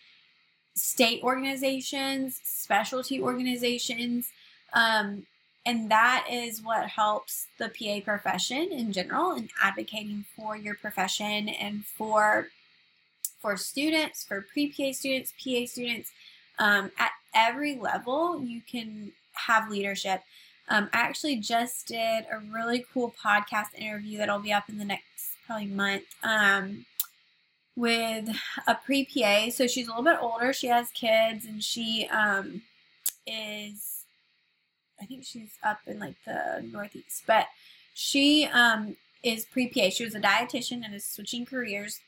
state 0.76 1.24
organizations, 1.24 2.40
specialty 2.44 3.20
organizations. 3.20 4.30
Um, 4.74 5.26
and 5.66 5.92
that 5.92 6.28
is 6.32 6.62
what 6.62 6.88
helps 6.88 7.48
the 7.58 7.70
PA 7.70 8.00
profession 8.06 8.70
in 8.72 8.94
general 8.94 9.34
in 9.34 9.50
advocating 9.62 10.26
for 10.36 10.56
your 10.56 10.76
profession 10.76 11.50
and 11.50 11.86
for 11.86 12.48
for 13.40 13.58
students, 13.58 14.24
for 14.24 14.42
pre 14.42 14.72
PA 14.72 14.92
students, 14.94 15.34
PA 15.44 15.66
students. 15.66 16.12
Um, 16.60 16.92
at 16.98 17.12
every 17.36 17.76
level, 17.76 18.42
you 18.42 18.62
can 18.62 19.12
have 19.34 19.70
leadership. 19.70 20.22
Um, 20.70 20.90
I 20.94 21.00
actually 21.00 21.38
just 21.38 21.88
did 21.88 22.26
a 22.32 22.40
really 22.52 22.86
cool 22.94 23.14
podcast 23.24 23.74
interview 23.76 24.18
that'll 24.18 24.40
be 24.40 24.52
up 24.52 24.70
in 24.70 24.78
the 24.78 24.86
next 24.86 25.36
probably 25.46 25.68
month 25.68 26.04
um, 26.24 26.86
with 27.76 28.28
a 28.68 28.76
pre 28.76 29.06
PA. 29.06 29.50
So 29.50 29.68
she's 29.68 29.88
a 29.88 29.92
little 29.92 30.04
bit 30.04 30.18
older. 30.20 30.52
She 30.52 30.68
has 30.68 30.92
kids, 30.92 31.46
and 31.46 31.64
she 31.64 32.08
um, 32.12 32.64
is, 33.26 34.04
I 35.02 35.06
think 35.06 35.24
she's 35.24 35.54
up 35.64 35.80
in 35.88 36.00
like 36.00 36.16
the 36.26 36.66
Northeast, 36.70 37.24
but 37.26 37.46
she 37.94 38.46
um, 38.52 38.98
is 39.24 39.46
pre 39.46 39.68
PA. 39.68 39.90
She 39.90 40.04
was 40.04 40.16
a 40.16 40.20
dietitian 40.20 40.84
and 40.84 40.94
is 40.94 41.06
switching 41.06 41.46
careers, 41.46 42.02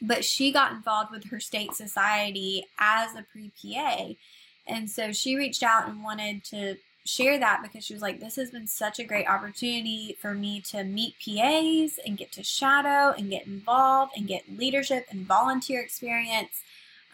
but 0.00 0.24
she 0.24 0.52
got 0.52 0.72
involved 0.72 1.10
with 1.10 1.24
her 1.30 1.40
state 1.40 1.74
society 1.74 2.64
as 2.78 3.16
a 3.16 3.24
pre 3.32 3.50
PA. 3.60 4.10
And 4.66 4.88
so 4.88 5.10
she 5.10 5.34
reached 5.34 5.64
out 5.64 5.88
and 5.88 6.04
wanted 6.04 6.44
to 6.44 6.76
share 7.04 7.38
that 7.38 7.62
because 7.62 7.84
she 7.84 7.94
was 7.94 8.02
like, 8.02 8.20
this 8.20 8.36
has 8.36 8.50
been 8.50 8.66
such 8.66 8.98
a 8.98 9.04
great 9.04 9.26
opportunity 9.26 10.16
for 10.20 10.34
me 10.34 10.60
to 10.60 10.84
meet 10.84 11.14
PAs 11.24 11.98
and 12.04 12.18
get 12.18 12.32
to 12.32 12.44
shadow 12.44 13.14
and 13.16 13.30
get 13.30 13.46
involved 13.46 14.12
and 14.16 14.28
get 14.28 14.44
leadership 14.56 15.06
and 15.10 15.26
volunteer 15.26 15.80
experience. 15.80 16.62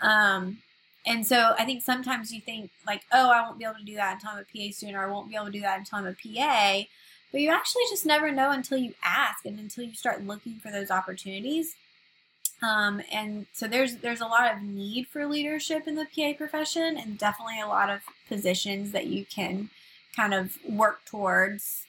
Um, 0.00 0.58
and 1.06 1.24
so 1.24 1.54
I 1.56 1.64
think 1.64 1.82
sometimes 1.82 2.32
you 2.32 2.40
think 2.40 2.70
like, 2.86 3.02
oh, 3.12 3.30
I 3.30 3.42
won't 3.42 3.58
be 3.58 3.64
able 3.64 3.76
to 3.76 3.84
do 3.84 3.94
that 3.94 4.14
until 4.14 4.30
I'm 4.30 4.38
a 4.38 4.70
PA 4.70 4.96
or 4.96 5.04
I 5.04 5.10
won't 5.10 5.28
be 5.28 5.36
able 5.36 5.46
to 5.46 5.52
do 5.52 5.60
that 5.60 5.78
until 5.78 5.98
I'm 5.98 6.06
a 6.06 6.14
PA. 6.14 6.82
But 7.30 7.40
you 7.40 7.50
actually 7.50 7.82
just 7.90 8.06
never 8.06 8.32
know 8.32 8.50
until 8.50 8.78
you 8.78 8.94
ask 9.04 9.44
and 9.44 9.58
until 9.58 9.84
you 9.84 9.94
start 9.94 10.24
looking 10.24 10.56
for 10.56 10.70
those 10.70 10.90
opportunities. 10.90 11.76
Um, 12.62 13.02
and 13.12 13.46
so 13.52 13.68
there's 13.68 13.96
there's 13.96 14.20
a 14.20 14.26
lot 14.26 14.52
of 14.52 14.62
need 14.62 15.08
for 15.08 15.26
leadership 15.26 15.86
in 15.86 15.94
the 15.94 16.06
PA 16.06 16.32
profession, 16.36 16.96
and 16.96 17.18
definitely 17.18 17.60
a 17.60 17.66
lot 17.66 17.90
of 17.90 18.00
positions 18.28 18.92
that 18.92 19.06
you 19.06 19.26
can 19.26 19.70
kind 20.14 20.32
of 20.32 20.56
work 20.66 21.04
towards 21.04 21.84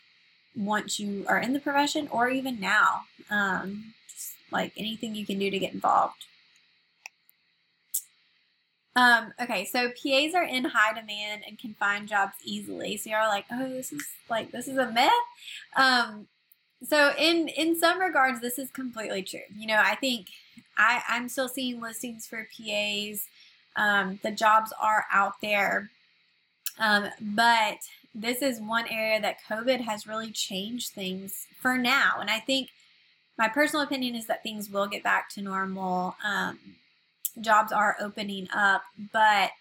once 0.56 1.00
you 1.00 1.26
are 1.30 1.40
in 1.40 1.54
the 1.54 1.60
profession, 1.60 2.08
or 2.12 2.30
even 2.30 2.60
now. 2.60 3.04
Um, 3.30 3.94
just 4.14 4.34
like 4.52 4.74
anything 4.76 5.16
you 5.16 5.26
can 5.26 5.40
do 5.40 5.50
to 5.50 5.60
get 5.60 5.74
involved. 5.74 6.26
Um, 8.98 9.32
okay, 9.40 9.64
so 9.64 9.90
PAs 9.90 10.34
are 10.34 10.44
in 10.44 10.66
high 10.66 11.00
demand 11.00 11.44
and 11.48 11.60
can 11.60 11.76
find 11.76 12.08
jobs 12.08 12.34
easily. 12.44 12.98
So 12.98 13.12
you're 13.12 13.28
like, 13.28 13.46
oh, 13.52 13.70
this 13.70 13.94
is 13.94 14.04
like 14.30 14.52
this 14.52 14.68
is 14.68 14.78
a 14.78 14.92
myth. 14.92 15.12
Um, 15.76 16.28
so 16.84 17.14
in 17.18 17.48
in 17.48 17.80
some 17.80 18.02
regards, 18.02 18.42
this 18.42 18.58
is 18.58 18.72
completely 18.72 19.22
true. 19.22 19.40
You 19.56 19.68
know, 19.68 19.80
I 19.80 19.96
think 19.96 20.28
I 20.78 21.02
I'm 21.08 21.30
still 21.30 21.50
seeing 21.50 21.82
listings 21.82 22.28
for 22.28 22.48
PAs. 22.58 23.28
Um, 23.76 24.20
the 24.24 24.32
jobs 24.32 24.74
are 24.82 25.06
out 25.12 25.36
there, 25.42 25.90
um, 26.80 27.10
but 27.22 27.78
this 28.16 28.42
is 28.42 28.60
one 28.60 28.88
area 28.88 29.22
that 29.22 29.38
COVID 29.48 29.82
has 29.82 30.08
really 30.08 30.32
changed 30.32 30.90
things 30.90 31.46
for 31.60 31.78
now. 31.78 32.18
And 32.20 32.30
I 32.30 32.40
think 32.40 32.70
my 33.38 33.48
personal 33.48 33.86
opinion 33.86 34.16
is 34.16 34.26
that 34.26 34.42
things 34.42 34.70
will 34.70 34.88
get 34.88 35.04
back 35.04 35.30
to 35.32 35.42
normal. 35.42 36.16
Um, 36.26 36.58
jobs 37.40 37.72
are 37.72 37.96
opening 38.00 38.48
up, 38.54 38.82
but 39.13 39.52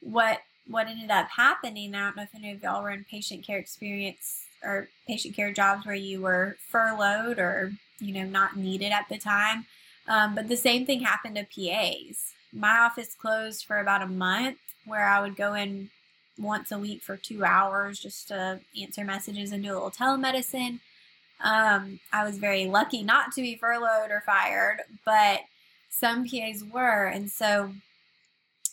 what 0.00 0.40
what 0.68 0.88
ended 0.88 1.10
up 1.10 1.28
happening, 1.28 1.94
I 1.94 2.00
don't 2.00 2.16
know 2.16 2.22
if 2.24 2.34
any 2.34 2.50
of 2.50 2.62
y'all 2.62 2.82
were 2.82 2.90
in 2.90 3.04
patient 3.04 3.44
care 3.44 3.58
experience 3.58 4.46
or 4.64 4.88
patient 5.06 5.36
care 5.36 5.52
jobs 5.52 5.86
where 5.86 5.94
you 5.94 6.20
were 6.20 6.56
furloughed 6.68 7.38
or, 7.38 7.72
you 8.00 8.12
know, 8.12 8.24
not 8.24 8.56
needed 8.56 8.90
at 8.90 9.08
the 9.08 9.18
time. 9.18 9.66
Um, 10.08 10.34
but 10.34 10.48
the 10.48 10.56
same 10.56 10.86
thing 10.86 11.00
happened 11.00 11.36
to 11.36 11.44
PAs. 11.44 12.32
My 12.52 12.78
office 12.78 13.14
closed 13.14 13.64
for 13.64 13.78
about 13.78 14.02
a 14.02 14.06
month 14.06 14.58
where 14.84 15.06
I 15.08 15.20
would 15.20 15.36
go 15.36 15.54
in 15.54 15.90
once 16.38 16.70
a 16.70 16.78
week 16.78 17.02
for 17.02 17.16
two 17.16 17.44
hours 17.44 17.98
just 17.98 18.28
to 18.28 18.60
answer 18.80 19.04
messages 19.04 19.52
and 19.52 19.62
do 19.62 19.72
a 19.72 19.74
little 19.74 19.90
telemedicine. 19.90 20.80
Um, 21.42 22.00
I 22.12 22.24
was 22.24 22.38
very 22.38 22.66
lucky 22.66 23.02
not 23.02 23.32
to 23.32 23.42
be 23.42 23.56
furloughed 23.56 24.10
or 24.10 24.22
fired, 24.24 24.78
but 25.04 25.40
some 25.90 26.26
PAs 26.26 26.62
were. 26.64 27.06
And 27.06 27.30
so 27.30 27.72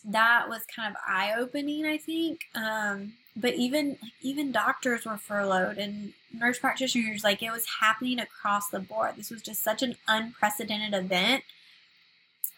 that 0.05 0.49
was 0.49 0.63
kind 0.73 0.93
of 0.93 1.01
eye 1.07 1.33
opening, 1.37 1.85
I 1.85 1.97
think. 1.97 2.41
Um, 2.55 3.13
but 3.35 3.55
even 3.55 3.97
even 4.21 4.51
doctors 4.51 5.05
were 5.05 5.17
furloughed 5.17 5.77
and 5.77 6.13
nurse 6.33 6.59
practitioners, 6.59 7.23
like 7.23 7.43
it 7.43 7.51
was 7.51 7.65
happening 7.79 8.19
across 8.19 8.69
the 8.69 8.79
board. 8.79 9.15
This 9.15 9.29
was 9.29 9.41
just 9.41 9.63
such 9.63 9.81
an 9.83 9.95
unprecedented 10.07 10.93
event. 10.93 11.43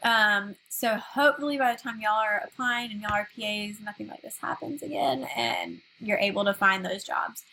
Um, 0.04 0.56
so 0.70 0.96
hopefully 0.96 1.58
by 1.58 1.74
the 1.74 1.82
time 1.82 2.00
y'all 2.00 2.14
are 2.14 2.44
applying 2.46 2.92
and 2.92 3.02
y'all 3.02 3.14
are 3.14 3.28
PAs, 3.36 3.82
nothing 3.84 4.08
like 4.08 4.22
this 4.22 4.38
happens 4.38 4.82
again 4.82 5.28
and 5.36 5.80
you're 6.00 6.20
able 6.20 6.46
to 6.46 6.54
find 6.54 6.86
those 6.86 7.04
jobs. 7.04 7.44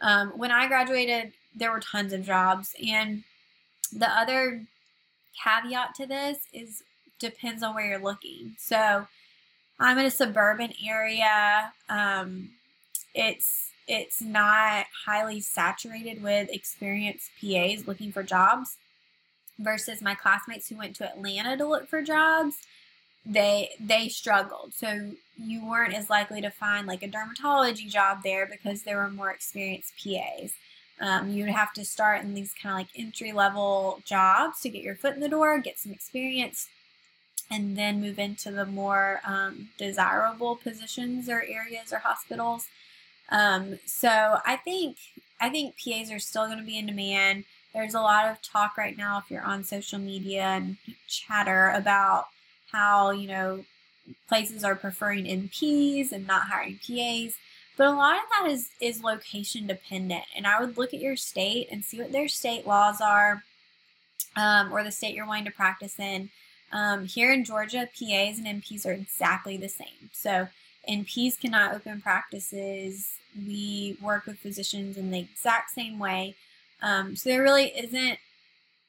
Um, 0.00 0.30
when 0.30 0.50
I 0.50 0.68
graduated, 0.68 1.32
there 1.54 1.70
were 1.70 1.80
tons 1.80 2.12
of 2.12 2.24
jobs 2.24 2.74
and 2.84 3.24
the 3.92 4.08
other 4.08 4.64
caveat 5.42 5.94
to 5.96 6.06
this 6.06 6.38
is 6.52 6.82
depends 7.18 7.62
on 7.62 7.74
where 7.74 7.86
you're 7.86 7.98
looking. 7.98 8.54
So 8.58 9.06
I'm 9.78 9.98
in 9.98 10.06
a 10.06 10.10
suburban 10.10 10.72
area. 10.86 11.72
Um, 11.88 12.50
it's 13.14 13.67
it's 13.88 14.20
not 14.20 14.86
highly 15.06 15.40
saturated 15.40 16.22
with 16.22 16.50
experienced 16.52 17.30
PAs 17.40 17.86
looking 17.86 18.12
for 18.12 18.22
jobs 18.22 18.76
versus 19.58 20.00
my 20.00 20.14
classmates 20.14 20.68
who 20.68 20.76
went 20.76 20.94
to 20.96 21.10
Atlanta 21.10 21.56
to 21.56 21.66
look 21.66 21.88
for 21.88 22.02
jobs. 22.02 22.56
They 23.26 23.70
they 23.80 24.08
struggled. 24.08 24.72
So 24.74 25.12
you 25.36 25.66
weren't 25.66 25.94
as 25.94 26.10
likely 26.10 26.40
to 26.40 26.50
find 26.50 26.86
like 26.86 27.02
a 27.02 27.08
dermatology 27.08 27.88
job 27.88 28.18
there 28.22 28.46
because 28.46 28.82
there 28.82 28.98
were 28.98 29.10
more 29.10 29.30
experienced 29.30 29.94
PAs. 30.02 30.52
Um, 31.00 31.30
you 31.30 31.44
would 31.44 31.54
have 31.54 31.72
to 31.74 31.84
start 31.84 32.22
in 32.22 32.34
these 32.34 32.54
kind 32.60 32.72
of 32.72 32.78
like 32.78 33.00
entry 33.00 33.32
level 33.32 34.00
jobs 34.04 34.60
to 34.60 34.68
get 34.68 34.82
your 34.82 34.96
foot 34.96 35.14
in 35.14 35.20
the 35.20 35.28
door, 35.28 35.58
get 35.58 35.78
some 35.78 35.92
experience, 35.92 36.68
and 37.50 37.76
then 37.76 38.00
move 38.00 38.18
into 38.18 38.50
the 38.50 38.66
more 38.66 39.20
um, 39.24 39.68
desirable 39.78 40.56
positions 40.56 41.28
or 41.28 41.42
areas 41.42 41.92
or 41.92 41.98
hospitals. 41.98 42.66
Um, 43.30 43.78
so 43.84 44.38
I 44.44 44.56
think 44.56 44.96
I 45.40 45.50
think 45.50 45.76
PAs 45.76 46.10
are 46.10 46.18
still 46.18 46.46
going 46.46 46.58
to 46.58 46.64
be 46.64 46.78
in 46.78 46.86
demand. 46.86 47.44
There's 47.74 47.94
a 47.94 48.00
lot 48.00 48.26
of 48.26 48.42
talk 48.42 48.76
right 48.76 48.96
now 48.96 49.18
if 49.18 49.30
you're 49.30 49.42
on 49.42 49.62
social 49.64 49.98
media 49.98 50.42
and 50.42 50.76
chatter 51.06 51.70
about 51.70 52.26
how 52.72 53.10
you 53.10 53.28
know 53.28 53.64
places 54.28 54.64
are 54.64 54.74
preferring 54.74 55.24
NPs 55.24 56.12
and 56.12 56.26
not 56.26 56.48
hiring 56.48 56.78
PAs. 56.86 57.36
But 57.76 57.88
a 57.88 57.92
lot 57.92 58.16
of 58.16 58.22
that 58.30 58.50
is 58.50 58.70
is 58.80 59.04
location 59.04 59.66
dependent, 59.66 60.24
and 60.36 60.46
I 60.46 60.60
would 60.60 60.76
look 60.76 60.94
at 60.94 61.00
your 61.00 61.16
state 61.16 61.68
and 61.70 61.84
see 61.84 62.00
what 62.00 62.12
their 62.12 62.28
state 62.28 62.66
laws 62.66 63.00
are, 63.00 63.44
um, 64.36 64.72
or 64.72 64.82
the 64.82 64.90
state 64.90 65.14
you're 65.14 65.26
wanting 65.26 65.44
to 65.44 65.50
practice 65.50 65.98
in. 65.98 66.30
Um, 66.72 67.06
here 67.06 67.32
in 67.32 67.44
Georgia, 67.44 67.88
PAs 67.98 68.38
and 68.38 68.46
NPs 68.46 68.84
are 68.84 68.92
exactly 68.92 69.56
the 69.56 69.68
same. 69.68 70.10
So 70.12 70.48
NPs 70.88 71.38
cannot 71.38 71.74
open 71.74 72.00
practices. 72.00 73.18
We 73.36 73.96
work 74.00 74.26
with 74.26 74.38
physicians 74.38 74.96
in 74.96 75.10
the 75.10 75.20
exact 75.20 75.70
same 75.70 75.98
way. 75.98 76.34
Um, 76.82 77.16
so 77.16 77.28
there 77.28 77.42
really 77.42 77.66
isn't, 77.76 78.18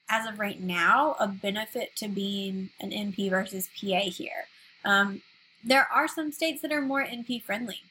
as 0.10 0.28
of 0.28 0.40
right 0.40 0.62
now, 0.62 1.16
a 1.20 1.28
benefit 1.28 1.96
to 1.98 2.08
being 2.08 2.70
an 2.80 2.92
NP 2.92 3.30
versus 3.30 3.70
PA 3.80 4.02
here. 4.02 4.48
Um, 4.86 5.22
there 5.64 5.88
are 5.94 6.08
some 6.08 6.32
states 6.32 6.62
that 6.62 6.72
are 6.72 6.82
more 6.82 7.04
NP 7.04 7.44
friendly. 7.44 7.82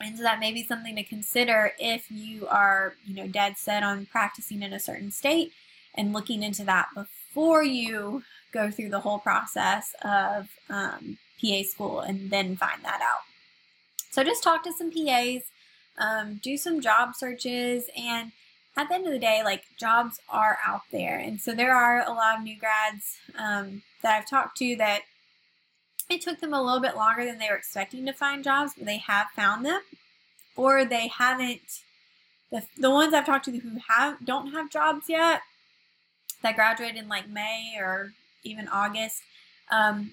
And 0.00 0.16
so 0.16 0.22
that 0.22 0.38
may 0.38 0.52
be 0.52 0.64
something 0.64 0.94
to 0.96 1.02
consider 1.02 1.72
if 1.78 2.10
you 2.10 2.46
are, 2.46 2.94
you 3.04 3.14
know, 3.14 3.26
dead 3.26 3.58
set 3.58 3.82
on 3.82 4.06
practicing 4.06 4.62
in 4.62 4.72
a 4.72 4.78
certain 4.78 5.10
state 5.10 5.52
and 5.94 6.12
looking 6.12 6.42
into 6.42 6.64
that 6.64 6.88
before 6.94 7.64
you 7.64 8.22
go 8.52 8.70
through 8.70 8.90
the 8.90 9.00
whole 9.00 9.18
process 9.18 9.94
of 10.02 10.48
um, 10.70 11.18
PA 11.40 11.62
school 11.62 12.00
and 12.00 12.30
then 12.30 12.56
find 12.56 12.82
that 12.84 13.00
out. 13.02 13.22
So 14.10 14.24
just 14.24 14.42
talk 14.42 14.64
to 14.64 14.72
some 14.72 14.90
PAs, 14.90 15.42
um, 15.98 16.40
do 16.42 16.56
some 16.56 16.80
job 16.80 17.14
searches, 17.14 17.88
and 17.96 18.32
at 18.76 18.88
the 18.88 18.94
end 18.94 19.06
of 19.06 19.12
the 19.12 19.18
day, 19.18 19.42
like 19.44 19.64
jobs 19.78 20.20
are 20.28 20.58
out 20.66 20.82
there. 20.92 21.18
And 21.18 21.40
so 21.40 21.52
there 21.52 21.74
are 21.74 22.04
a 22.06 22.12
lot 22.12 22.38
of 22.38 22.44
new 22.44 22.56
grads 22.58 23.18
um, 23.38 23.82
that 24.02 24.16
I've 24.16 24.28
talked 24.28 24.56
to 24.58 24.76
that 24.76 25.02
it 26.08 26.22
took 26.22 26.40
them 26.40 26.54
a 26.54 26.62
little 26.62 26.80
bit 26.80 26.96
longer 26.96 27.24
than 27.24 27.38
they 27.38 27.48
were 27.50 27.56
expecting 27.56 28.06
to 28.06 28.12
find 28.12 28.42
jobs, 28.42 28.72
but 28.76 28.86
they 28.86 28.98
have 28.98 29.26
found 29.36 29.66
them, 29.66 29.80
or 30.56 30.84
they 30.84 31.08
haven't. 31.08 31.82
The, 32.50 32.62
the 32.78 32.90
ones 32.90 33.12
I've 33.12 33.26
talked 33.26 33.44
to 33.44 33.58
who 33.58 33.78
have 33.88 34.24
don't 34.24 34.52
have 34.52 34.70
jobs 34.70 35.08
yet 35.08 35.42
that 36.42 36.54
graduated 36.54 36.96
in 36.96 37.08
like 37.08 37.28
May 37.28 37.74
or 37.78 38.12
even 38.42 38.68
August, 38.68 39.22
um, 39.70 40.12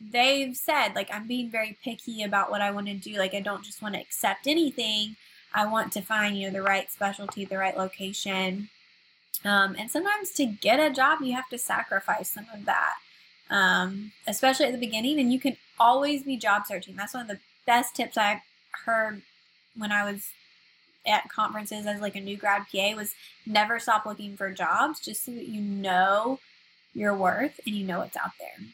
they've 0.00 0.56
said 0.56 0.94
like 0.94 1.10
I'm 1.12 1.26
being 1.26 1.50
very 1.50 1.78
picky 1.82 2.22
about 2.22 2.50
what 2.50 2.60
I 2.62 2.70
want 2.70 2.86
to 2.88 2.94
do. 2.94 3.18
Like 3.18 3.34
I 3.34 3.40
don't 3.40 3.64
just 3.64 3.82
want 3.82 3.94
to 3.94 4.00
accept 4.00 4.46
anything. 4.46 5.16
I 5.54 5.66
want 5.66 5.92
to 5.92 6.02
find 6.02 6.36
you 6.36 6.46
know 6.48 6.52
the 6.52 6.62
right 6.62 6.90
specialty, 6.90 7.44
the 7.44 7.58
right 7.58 7.76
location. 7.76 8.70
Um, 9.44 9.76
and 9.78 9.90
sometimes 9.90 10.32
to 10.32 10.46
get 10.46 10.80
a 10.80 10.90
job, 10.94 11.20
you 11.22 11.34
have 11.34 11.48
to 11.50 11.58
sacrifice 11.58 12.30
some 12.30 12.46
of 12.54 12.64
that. 12.66 12.94
um, 13.50 14.12
especially 14.26 14.66
at 14.66 14.72
the 14.72 14.78
beginning. 14.78 15.20
And 15.20 15.32
you 15.32 15.40
can 15.40 15.56
always 15.78 16.24
be 16.24 16.36
job 16.36 16.66
searching. 16.66 16.96
That's 16.96 17.14
one 17.14 17.22
of 17.22 17.28
the 17.28 17.40
best 17.66 17.94
tips 17.96 18.16
I 18.18 18.42
heard 18.86 19.22
when 19.76 19.92
I 19.92 20.10
was 20.10 20.28
at 21.06 21.28
conferences 21.28 21.86
as 21.86 22.00
like 22.00 22.16
a 22.16 22.20
new 22.20 22.36
grad 22.36 22.64
PA 22.72 22.94
was 22.96 23.14
never 23.46 23.78
stop 23.78 24.06
looking 24.06 24.36
for 24.36 24.50
jobs 24.52 25.00
just 25.00 25.24
so 25.24 25.32
that 25.32 25.48
you 25.48 25.60
know 25.60 26.40
your 26.94 27.14
worth 27.14 27.60
and 27.66 27.76
you 27.76 27.86
know 27.86 28.02
it's 28.02 28.16
out 28.16 28.32
there. 28.40 28.66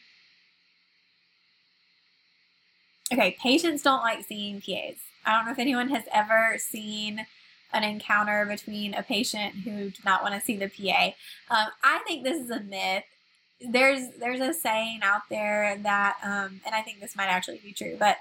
Okay, 3.11 3.37
patients 3.39 3.81
don't 3.81 4.01
like 4.01 4.23
seeing 4.25 4.61
PAs. 4.61 4.97
I 5.25 5.35
don't 5.35 5.45
know 5.45 5.51
if 5.51 5.59
anyone 5.59 5.89
has 5.89 6.03
ever 6.11 6.57
seen 6.57 7.25
an 7.73 7.83
encounter 7.83 8.45
between 8.45 8.93
a 8.93 9.03
patient 9.03 9.55
who 9.63 9.89
did 9.89 10.05
not 10.05 10.21
want 10.21 10.35
to 10.35 10.41
see 10.41 10.57
the 10.57 10.69
PA. 10.69 11.07
Um, 11.49 11.67
I 11.83 11.99
think 12.05 12.23
this 12.23 12.41
is 12.41 12.49
a 12.49 12.59
myth. 12.61 13.03
There's 13.61 14.09
there's 14.19 14.41
a 14.41 14.53
saying 14.53 14.99
out 15.03 15.23
there 15.29 15.77
that, 15.83 16.17
um, 16.23 16.61
and 16.65 16.75
I 16.75 16.81
think 16.81 16.99
this 16.99 17.15
might 17.15 17.27
actually 17.27 17.61
be 17.63 17.71
true, 17.71 17.95
but 17.97 18.17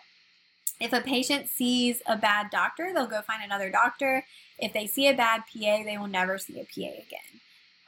if 0.80 0.92
a 0.92 1.00
patient 1.00 1.48
sees 1.48 2.02
a 2.06 2.16
bad 2.16 2.50
doctor, 2.50 2.92
they'll 2.92 3.06
go 3.06 3.22
find 3.22 3.42
another 3.44 3.70
doctor. 3.70 4.24
If 4.58 4.72
they 4.72 4.86
see 4.86 5.06
a 5.06 5.14
bad 5.14 5.42
PA, 5.52 5.84
they 5.84 5.96
will 5.98 6.08
never 6.08 6.38
see 6.38 6.58
a 6.58 6.64
PA 6.64 6.92
again. 6.92 7.40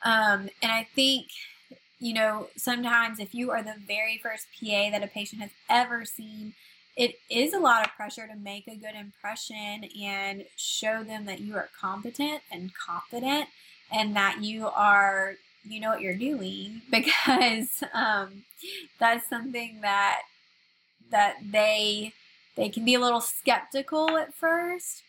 Um, 0.05 0.49
and 0.63 0.71
I 0.71 0.87
think, 0.95 1.27
you 1.99 2.15
know, 2.15 2.49
sometimes 2.57 3.19
if 3.19 3.35
you 3.35 3.51
are 3.51 3.63
the 3.63 3.75
very 3.85 4.21
first 4.23 4.47
PA 4.61 4.91
that 4.91 5.03
a 5.03 5.09
patient 5.09 5.43
has 5.43 5.51
ever 5.69 6.05
seen, 6.05 6.55
it 6.97 7.19
is 7.29 7.53
a 7.53 7.59
lot 7.59 7.85
of 7.85 7.93
pressure 7.95 8.27
to 8.27 8.37
make 8.37 8.69
a 8.69 8.77
good 8.77 8.95
impression 8.95 9.85
and 10.03 10.45
show 10.57 11.03
them 11.03 11.27
that 11.27 11.41
you 11.41 11.57
are 11.57 11.69
competent 11.79 12.43
and 12.51 12.73
confident 12.75 13.49
and 13.93 14.15
that 14.15 14.43
you 14.43 14.69
are 14.69 15.35
you 15.65 15.81
know 15.81 15.91
what 15.91 16.01
you're 16.01 16.15
doing. 16.15 16.83
Because 16.91 17.83
um, 17.93 18.45
that's 19.01 19.29
something 19.29 19.81
that 19.81 20.23
that 21.11 21.37
they 21.51 22.13
they 22.57 22.69
can 22.69 22.85
be 22.85 22.95
a 22.95 23.01
little 23.01 23.21
skeptical 23.21 24.17
at 24.17 24.35
first. 24.35 25.03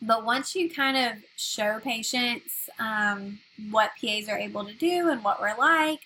But 0.00 0.24
once 0.24 0.54
you 0.54 0.70
kind 0.70 0.96
of 0.96 1.24
show 1.36 1.80
patients 1.80 2.68
um, 2.78 3.40
what 3.70 3.92
PAs 4.00 4.28
are 4.28 4.38
able 4.38 4.64
to 4.64 4.74
do 4.74 5.10
and 5.10 5.24
what 5.24 5.40
we're 5.40 5.56
like, 5.58 6.00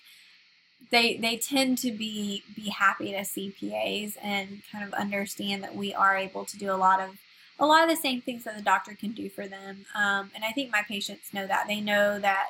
they 0.93 1.17
they 1.17 1.37
tend 1.37 1.79
to 1.79 1.91
be 1.91 2.43
be 2.55 2.69
happy 2.69 3.11
to 3.11 3.25
see 3.25 3.49
PAs 3.49 4.15
and 4.21 4.61
kind 4.71 4.85
of 4.85 4.93
understand 4.93 5.63
that 5.63 5.75
we 5.75 5.91
are 5.93 6.15
able 6.15 6.45
to 6.45 6.57
do 6.57 6.71
a 6.71 6.77
lot 6.77 7.01
of 7.01 7.17
a 7.59 7.65
lot 7.65 7.83
of 7.83 7.89
the 7.89 8.01
same 8.01 8.21
things 8.21 8.43
that 8.43 8.55
the 8.55 8.61
doctor 8.61 8.93
can 8.93 9.11
do 9.11 9.27
for 9.29 9.47
them. 9.47 9.85
Um, 9.95 10.31
and 10.35 10.43
I 10.43 10.51
think 10.51 10.71
my 10.71 10.83
patients 10.83 11.33
know 11.33 11.47
that 11.47 11.65
they 11.67 11.81
know 11.81 12.19
that 12.19 12.49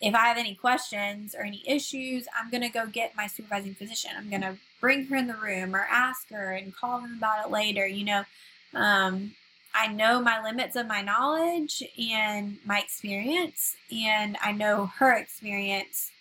if 0.00 0.14
I 0.14 0.28
have 0.28 0.38
any 0.38 0.54
questions 0.54 1.34
or 1.34 1.42
any 1.42 1.62
issues, 1.66 2.26
I'm 2.38 2.50
gonna 2.50 2.70
go 2.70 2.86
get 2.86 3.16
my 3.16 3.26
supervising 3.26 3.74
physician. 3.74 4.12
I'm 4.16 4.30
gonna 4.30 4.56
bring 4.80 5.06
her 5.06 5.16
in 5.16 5.26
the 5.26 5.34
room 5.34 5.74
or 5.74 5.86
ask 5.90 6.30
her 6.30 6.52
and 6.52 6.74
call 6.74 7.00
them 7.00 7.16
about 7.18 7.44
it 7.44 7.50
later. 7.50 7.86
You 7.86 8.04
know, 8.04 8.24
um, 8.72 9.32
I 9.74 9.88
know 9.88 10.20
my 10.20 10.40
limits 10.40 10.76
of 10.76 10.86
my 10.86 11.02
knowledge 11.02 11.82
and 11.98 12.58
my 12.64 12.78
experience, 12.78 13.74
and 13.92 14.36
I 14.40 14.52
know 14.52 14.86
her 14.98 15.12
experience 15.12 16.12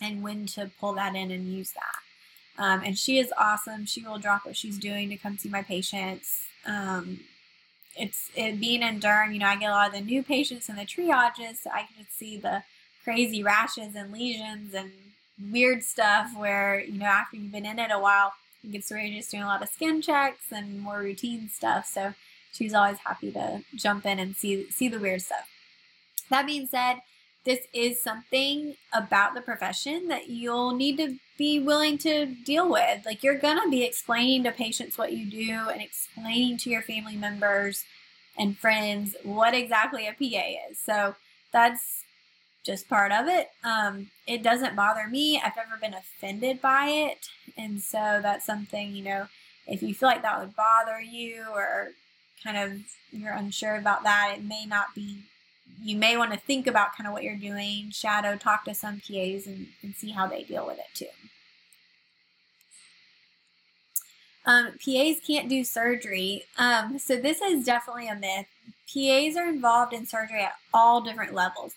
and 0.00 0.22
when 0.22 0.46
to 0.46 0.70
pull 0.80 0.92
that 0.94 1.14
in 1.14 1.30
and 1.30 1.52
use 1.52 1.72
that. 1.72 2.62
Um, 2.62 2.82
and 2.84 2.98
she 2.98 3.18
is 3.18 3.32
awesome. 3.38 3.86
She 3.86 4.02
will 4.02 4.18
drop 4.18 4.46
what 4.46 4.56
she's 4.56 4.78
doing 4.78 5.08
to 5.10 5.16
come 5.16 5.36
see 5.36 5.48
my 5.48 5.62
patients. 5.62 6.44
Um, 6.66 7.20
it's 7.96 8.30
it 8.34 8.60
being 8.60 8.82
in 8.82 8.98
Durham, 8.98 9.32
you 9.32 9.38
know, 9.38 9.46
I 9.46 9.56
get 9.56 9.70
a 9.70 9.72
lot 9.72 9.88
of 9.88 9.94
the 9.94 10.00
new 10.00 10.22
patients 10.22 10.68
and 10.68 10.78
the 10.78 10.82
triages, 10.82 11.62
so 11.62 11.70
I 11.70 11.86
can 11.96 12.06
see 12.10 12.36
the 12.36 12.62
crazy 13.04 13.42
rashes 13.42 13.94
and 13.94 14.12
lesions 14.12 14.74
and 14.74 14.90
weird 15.50 15.82
stuff 15.82 16.30
where, 16.36 16.80
you 16.80 16.98
know, 16.98 17.06
after 17.06 17.36
you've 17.36 17.52
been 17.52 17.66
in 17.66 17.78
it 17.78 17.90
a 17.90 17.98
while, 17.98 18.32
you 18.62 18.72
get 18.72 18.84
started 18.84 19.12
just 19.14 19.30
doing 19.30 19.44
a 19.44 19.46
lot 19.46 19.62
of 19.62 19.68
skin 19.68 20.02
checks 20.02 20.46
and 20.50 20.80
more 20.80 20.98
routine 20.98 21.48
stuff. 21.48 21.86
So 21.86 22.14
she's 22.52 22.74
always 22.74 22.98
happy 22.98 23.32
to 23.32 23.62
jump 23.74 24.04
in 24.06 24.18
and 24.18 24.36
see 24.36 24.68
see 24.70 24.88
the 24.88 24.98
weird 24.98 25.22
stuff. 25.22 25.48
That 26.30 26.46
being 26.46 26.66
said, 26.66 26.96
this 27.46 27.66
is 27.72 28.02
something 28.02 28.74
about 28.92 29.34
the 29.34 29.40
profession 29.40 30.08
that 30.08 30.28
you'll 30.28 30.74
need 30.74 30.96
to 30.98 31.16
be 31.38 31.60
willing 31.60 31.96
to 31.98 32.26
deal 32.26 32.68
with. 32.70 33.06
Like 33.06 33.22
you're 33.22 33.38
going 33.38 33.62
to 33.62 33.70
be 33.70 33.84
explaining 33.84 34.42
to 34.44 34.50
patients 34.50 34.98
what 34.98 35.12
you 35.12 35.30
do 35.30 35.70
and 35.70 35.80
explaining 35.80 36.58
to 36.58 36.70
your 36.70 36.82
family 36.82 37.16
members 37.16 37.84
and 38.36 38.58
friends 38.58 39.16
what 39.22 39.54
exactly 39.54 40.08
a 40.08 40.12
PA 40.12 40.70
is. 40.70 40.78
So 40.78 41.14
that's 41.52 42.02
just 42.64 42.88
part 42.88 43.12
of 43.12 43.28
it. 43.28 43.48
Um, 43.62 44.10
it 44.26 44.42
doesn't 44.42 44.74
bother 44.74 45.06
me. 45.06 45.40
I've 45.42 45.56
never 45.56 45.78
been 45.80 45.94
offended 45.94 46.60
by 46.60 46.88
it. 46.88 47.28
And 47.56 47.80
so 47.80 48.18
that's 48.20 48.44
something, 48.44 48.94
you 48.94 49.04
know, 49.04 49.28
if 49.68 49.82
you 49.82 49.94
feel 49.94 50.08
like 50.08 50.22
that 50.22 50.40
would 50.40 50.56
bother 50.56 51.00
you 51.00 51.44
or 51.54 51.90
kind 52.42 52.56
of 52.56 52.80
you're 53.12 53.32
unsure 53.32 53.76
about 53.76 54.02
that, 54.02 54.34
it 54.36 54.44
may 54.44 54.66
not 54.66 54.94
be 54.96 55.20
you 55.82 55.96
may 55.96 56.16
want 56.16 56.32
to 56.32 56.38
think 56.38 56.66
about 56.66 56.96
kind 56.96 57.06
of 57.06 57.12
what 57.12 57.22
you're 57.22 57.36
doing, 57.36 57.90
shadow, 57.90 58.36
talk 58.36 58.64
to 58.64 58.74
some 58.74 59.00
PAs 59.00 59.46
and, 59.46 59.68
and 59.82 59.94
see 59.94 60.10
how 60.10 60.26
they 60.26 60.42
deal 60.42 60.66
with 60.66 60.78
it 60.78 60.86
too. 60.94 61.06
Um, 64.46 64.72
PAs 64.84 65.20
can't 65.26 65.48
do 65.48 65.64
surgery. 65.64 66.44
Um, 66.56 66.98
so 66.98 67.16
this 67.16 67.40
is 67.40 67.64
definitely 67.64 68.08
a 68.08 68.14
myth. 68.14 68.46
PAs 68.92 69.36
are 69.36 69.48
involved 69.48 69.92
in 69.92 70.06
surgery 70.06 70.40
at 70.40 70.54
all 70.72 71.00
different 71.00 71.34
levels. 71.34 71.72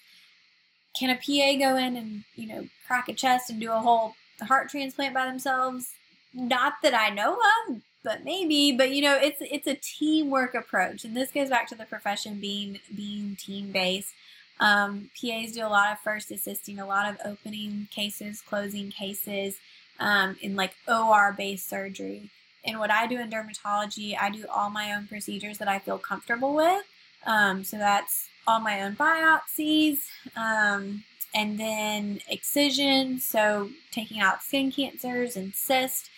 Can 0.97 1.09
a 1.09 1.15
PA 1.15 1.57
go 1.57 1.75
in 1.75 1.95
and, 1.95 2.23
you 2.35 2.47
know, 2.47 2.67
crack 2.85 3.09
a 3.09 3.13
chest 3.13 3.49
and 3.49 3.59
do 3.59 3.71
a 3.71 3.79
whole 3.79 4.13
heart 4.41 4.69
transplant 4.69 5.13
by 5.13 5.25
themselves? 5.25 5.93
Not 6.33 6.75
that 6.83 6.93
I 6.93 7.09
know 7.09 7.39
of, 7.69 7.81
but 8.03 8.23
maybe 8.23 8.71
but 8.71 8.91
you 8.91 9.01
know 9.01 9.17
it's 9.21 9.37
it's 9.41 9.67
a 9.67 9.75
teamwork 9.75 10.53
approach. 10.53 11.03
And 11.03 11.15
this 11.15 11.31
goes 11.31 11.49
back 11.49 11.67
to 11.69 11.75
the 11.75 11.85
profession 11.85 12.39
being 12.39 12.79
being 12.95 13.35
team 13.35 13.71
based 13.71 14.13
um, 14.59 15.09
pas 15.19 15.51
do 15.51 15.65
a 15.65 15.69
lot 15.69 15.91
of 15.91 15.99
first 15.99 16.31
assisting 16.31 16.79
a 16.79 16.85
lot 16.85 17.09
of 17.09 17.17
opening 17.25 17.87
cases 17.91 18.41
closing 18.41 18.91
cases 18.91 19.57
um, 19.99 20.37
in 20.41 20.55
like 20.55 20.73
or 20.87 21.33
based 21.37 21.69
surgery. 21.69 22.29
And 22.65 22.79
what 22.79 22.91
i 22.91 23.07
do 23.07 23.19
in 23.19 23.29
dermatology 23.29 24.17
i 24.19 24.29
do 24.29 24.45
all 24.53 24.69
my 24.69 24.93
own 24.93 25.07
procedures 25.07 25.57
that 25.59 25.67
i 25.67 25.79
feel 25.79 25.97
comfortable 25.97 26.53
with. 26.53 26.83
Um, 27.25 27.63
so 27.63 27.77
that's 27.77 28.29
all 28.47 28.59
my 28.59 28.81
own 28.81 28.95
biopsies 28.95 29.99
um, 30.35 31.03
and 31.35 31.59
then 31.59 32.21
excision. 32.27 33.19
So 33.19 33.69
taking 33.91 34.19
out 34.19 34.41
skin 34.41 34.71
cancers 34.71 35.35
and 35.35 35.53
cysts 35.53 36.09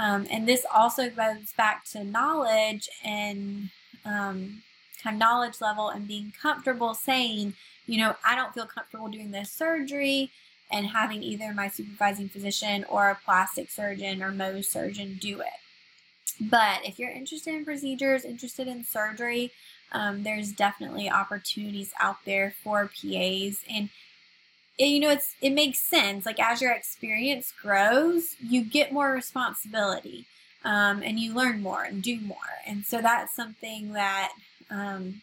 um, 0.00 0.26
and 0.30 0.48
this 0.48 0.64
also 0.74 1.10
goes 1.10 1.52
back 1.58 1.84
to 1.84 2.02
knowledge 2.02 2.88
and 3.04 3.68
um, 4.06 4.62
kind 5.02 5.14
of 5.16 5.20
knowledge 5.20 5.60
level 5.60 5.90
and 5.90 6.08
being 6.08 6.32
comfortable 6.40 6.94
saying, 6.94 7.52
you 7.84 7.98
know, 7.98 8.16
I 8.24 8.34
don't 8.34 8.54
feel 8.54 8.64
comfortable 8.64 9.08
doing 9.08 9.30
this 9.30 9.52
surgery 9.52 10.30
and 10.72 10.86
having 10.86 11.22
either 11.22 11.52
my 11.52 11.68
supervising 11.68 12.30
physician 12.30 12.86
or 12.88 13.10
a 13.10 13.18
plastic 13.26 13.70
surgeon 13.70 14.22
or 14.22 14.32
Mohs 14.32 14.64
surgeon 14.64 15.18
do 15.20 15.40
it. 15.40 16.48
But 16.48 16.80
if 16.86 16.98
you're 16.98 17.10
interested 17.10 17.54
in 17.54 17.66
procedures, 17.66 18.24
interested 18.24 18.68
in 18.68 18.84
surgery, 18.84 19.52
um, 19.92 20.22
there's 20.22 20.50
definitely 20.50 21.10
opportunities 21.10 21.92
out 22.00 22.24
there 22.24 22.54
for 22.64 22.86
PAs. 22.86 23.64
And 23.70 23.90
you 24.86 25.00
know 25.00 25.10
it's 25.10 25.34
it 25.40 25.50
makes 25.50 25.80
sense. 25.80 26.26
Like 26.26 26.40
as 26.40 26.60
your 26.60 26.72
experience 26.72 27.52
grows 27.60 28.36
you 28.40 28.64
get 28.64 28.92
more 28.92 29.12
responsibility 29.12 30.26
um, 30.64 31.02
and 31.02 31.18
you 31.18 31.34
learn 31.34 31.62
more 31.62 31.84
and 31.84 32.02
do 32.02 32.20
more. 32.20 32.36
And 32.66 32.84
so 32.84 33.00
that's 33.00 33.34
something 33.34 33.92
that 33.92 34.32
um, 34.70 35.22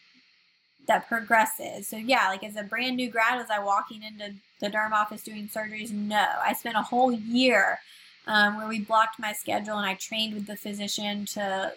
that 0.86 1.08
progresses. 1.08 1.88
So 1.88 1.96
yeah 1.96 2.28
like 2.28 2.44
as 2.44 2.56
a 2.56 2.62
brand 2.62 2.96
new 2.96 3.10
grad 3.10 3.38
was 3.38 3.50
i 3.50 3.58
walking 3.58 4.02
into 4.02 4.34
the 4.60 4.68
derm 4.68 4.92
office 4.92 5.22
doing 5.22 5.48
surgeries? 5.48 5.92
No. 5.92 6.26
I 6.44 6.52
spent 6.54 6.76
a 6.76 6.82
whole 6.82 7.12
year 7.12 7.78
um, 8.26 8.56
where 8.56 8.68
we 8.68 8.80
blocked 8.80 9.18
my 9.18 9.32
schedule 9.32 9.76
and 9.76 9.86
i 9.86 9.94
trained 9.94 10.34
with 10.34 10.46
the 10.46 10.56
physician 10.56 11.24
to 11.26 11.72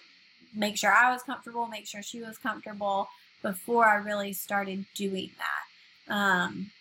make 0.56 0.78
sure 0.78 0.91
i 0.91 1.12
was 1.12 1.24
comfortable 1.24 1.67
make 1.67 1.88
sure 1.88 2.02
she 2.02 2.22
was 2.22 2.38
comfortable 2.38 3.08
before 3.41 3.86
i 3.86 3.96
really 3.96 4.34
started 4.34 4.86
doing 4.96 5.32
that. 5.38 6.13
Um, 6.13 6.72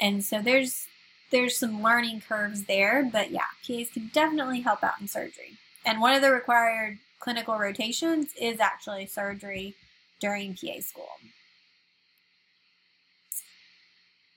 and 0.00 0.24
so 0.24 0.40
there's 0.40 0.86
there's 1.30 1.56
some 1.56 1.82
learning 1.82 2.22
curves 2.28 2.64
there, 2.64 3.08
but 3.10 3.30
yeah, 3.30 3.46
PAs 3.66 3.88
can 3.90 4.10
definitely 4.12 4.60
help 4.60 4.84
out 4.84 5.00
in 5.00 5.08
surgery. 5.08 5.56
And 5.84 6.00
one 6.00 6.14
of 6.14 6.22
the 6.22 6.30
required 6.30 6.98
clinical 7.18 7.58
rotations 7.58 8.34
is 8.38 8.60
actually 8.60 9.06
surgery 9.06 9.74
during 10.20 10.54
PA 10.54 10.80
school. 10.80 11.08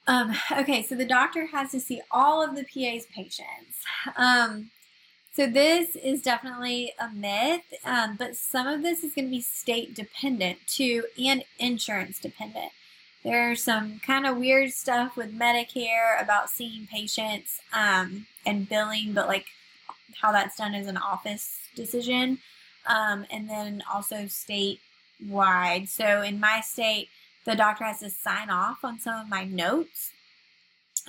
Um, 0.07 0.36
okay, 0.51 0.84
so 0.84 0.95
the 0.95 1.05
doctor 1.05 1.47
has 1.47 1.72
to 1.72 1.80
see 1.80 2.01
all 2.11 2.43
of 2.43 2.55
the 2.55 2.63
PA's 2.63 3.07
patients. 3.07 3.84
Um, 4.15 4.72
so 5.34 5.47
this 5.47 5.95
is 5.97 6.22
definitely 6.22 6.93
a 6.99 7.09
myth, 7.09 7.74
um, 7.84 8.15
but 8.17 8.36
some 8.36 8.67
of 8.67 8.84
this 8.84 9.03
is 9.03 9.13
going 9.13 9.26
to 9.26 9.32
be 9.32 9.41
state 9.41 9.93
dependent 9.93 10.59
too 10.67 11.05
and 11.22 11.43
insurance 11.59 12.19
dependent. 12.19 12.72
There's 13.26 13.63
some 13.63 13.99
kind 14.05 14.28
of 14.28 14.38
weird 14.38 14.71
stuff 14.71 15.17
with 15.17 15.38
Medicare 15.38 16.21
about 16.21 16.49
seeing 16.49 16.86
patients 16.86 17.59
um, 17.73 18.28
and 18.45 18.69
billing, 18.69 19.13
but 19.13 19.28
like 19.28 19.47
how 20.21 20.32
that's 20.32 20.55
done 20.55 20.76
is 20.76 20.88
an 20.88 20.97
office 20.97 21.57
decision. 21.76 22.38
Um, 22.86 23.26
and 23.32 23.49
then 23.49 23.82
also 23.91 24.28
statewide. 24.28 25.89
So 25.89 26.21
in 26.21 26.39
my 26.39 26.61
state, 26.61 27.09
the 27.45 27.55
doctor 27.55 27.84
has 27.84 27.99
to 28.01 28.11
sign 28.11 28.51
off 28.51 28.86
on 28.86 28.99
some 28.99 29.19
of 29.19 29.28
my 29.28 29.43
notes 29.43 30.11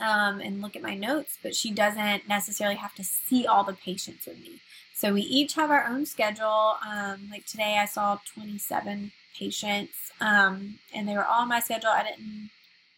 um, 0.00 0.40
and 0.40 0.62
look 0.62 0.74
at 0.74 0.82
my 0.82 0.94
notes, 0.94 1.36
but 1.42 1.54
she 1.54 1.70
doesn't 1.70 2.26
necessarily 2.26 2.76
have 2.76 2.94
to 2.94 3.04
see 3.04 3.46
all 3.46 3.62
the 3.62 3.74
patients 3.74 4.26
with 4.26 4.38
me. 4.38 4.60
So 4.94 5.12
we 5.12 5.20
each 5.20 5.52
have 5.54 5.70
our 5.70 5.84
own 5.84 6.06
schedule. 6.06 6.76
Um, 6.86 7.28
like 7.30 7.44
today, 7.44 7.76
I 7.78 7.84
saw 7.84 8.18
27 8.34 9.12
patients, 9.38 9.94
um, 10.20 10.78
and 10.94 11.08
they 11.08 11.14
were 11.14 11.24
all 11.24 11.42
on 11.42 11.48
my 11.48 11.60
schedule. 11.60 11.90
I 11.90 12.02
didn't, 12.04 12.50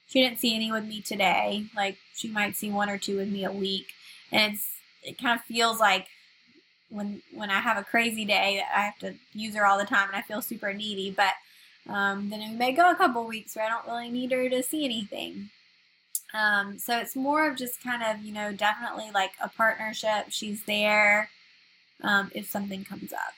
she 0.09 0.23
didn't 0.23 0.39
see 0.39 0.55
any 0.55 0.71
with 0.73 0.85
me 0.85 1.01
today. 1.01 1.67
Like 1.77 1.97
she 2.15 2.29
might 2.29 2.57
see 2.57 2.71
one 2.71 2.91
or 2.91 2.99
two 2.99 3.17
with 3.17 3.29
me 3.29 3.45
a 3.45 3.53
week, 3.53 3.89
and 4.33 4.55
it's 4.55 4.69
it 5.03 5.19
kind 5.19 5.39
of 5.39 5.45
feels 5.45 5.81
like 5.81 6.07
when 6.91 7.23
when 7.33 7.51
I 7.51 7.61
have 7.61 7.77
a 7.77 7.85
crazy 7.85 8.25
day, 8.25 8.63
I 8.75 8.81
have 8.83 8.99
to 9.01 9.15
use 9.33 9.55
her 9.55 9.67
all 9.67 9.79
the 9.79 9.85
time, 9.85 10.09
and 10.09 10.17
I 10.17 10.23
feel 10.23 10.43
super 10.43 10.73
needy. 10.73 11.11
But 11.11 11.35
um, 11.89 12.31
then 12.31 12.41
we 12.41 12.57
may 12.57 12.73
go 12.73 12.91
a 12.91 12.95
couple 12.97 13.27
weeks 13.27 13.57
where 13.57 13.65
I 13.65 13.69
don't 13.69 13.87
really 13.87 14.11
need 14.11 14.33
her 14.33 14.49
to 14.49 14.63
see 14.63 14.85
anything. 14.85 15.51
Um, 16.35 16.79
so 16.79 16.99
it's 16.99 17.17
more 17.17 17.49
of 17.49 17.57
just 17.57 17.83
kind 17.83 18.03
of, 18.03 18.23
you 18.25 18.33
know, 18.33 18.53
definitely 18.53 19.11
like 19.13 19.33
a 19.43 19.49
partnership. 19.49 20.27
She's 20.29 20.63
there 20.65 21.31
um, 22.03 22.31
if 22.35 22.51
something 22.51 22.85
comes 22.85 23.13
up. 23.13 23.33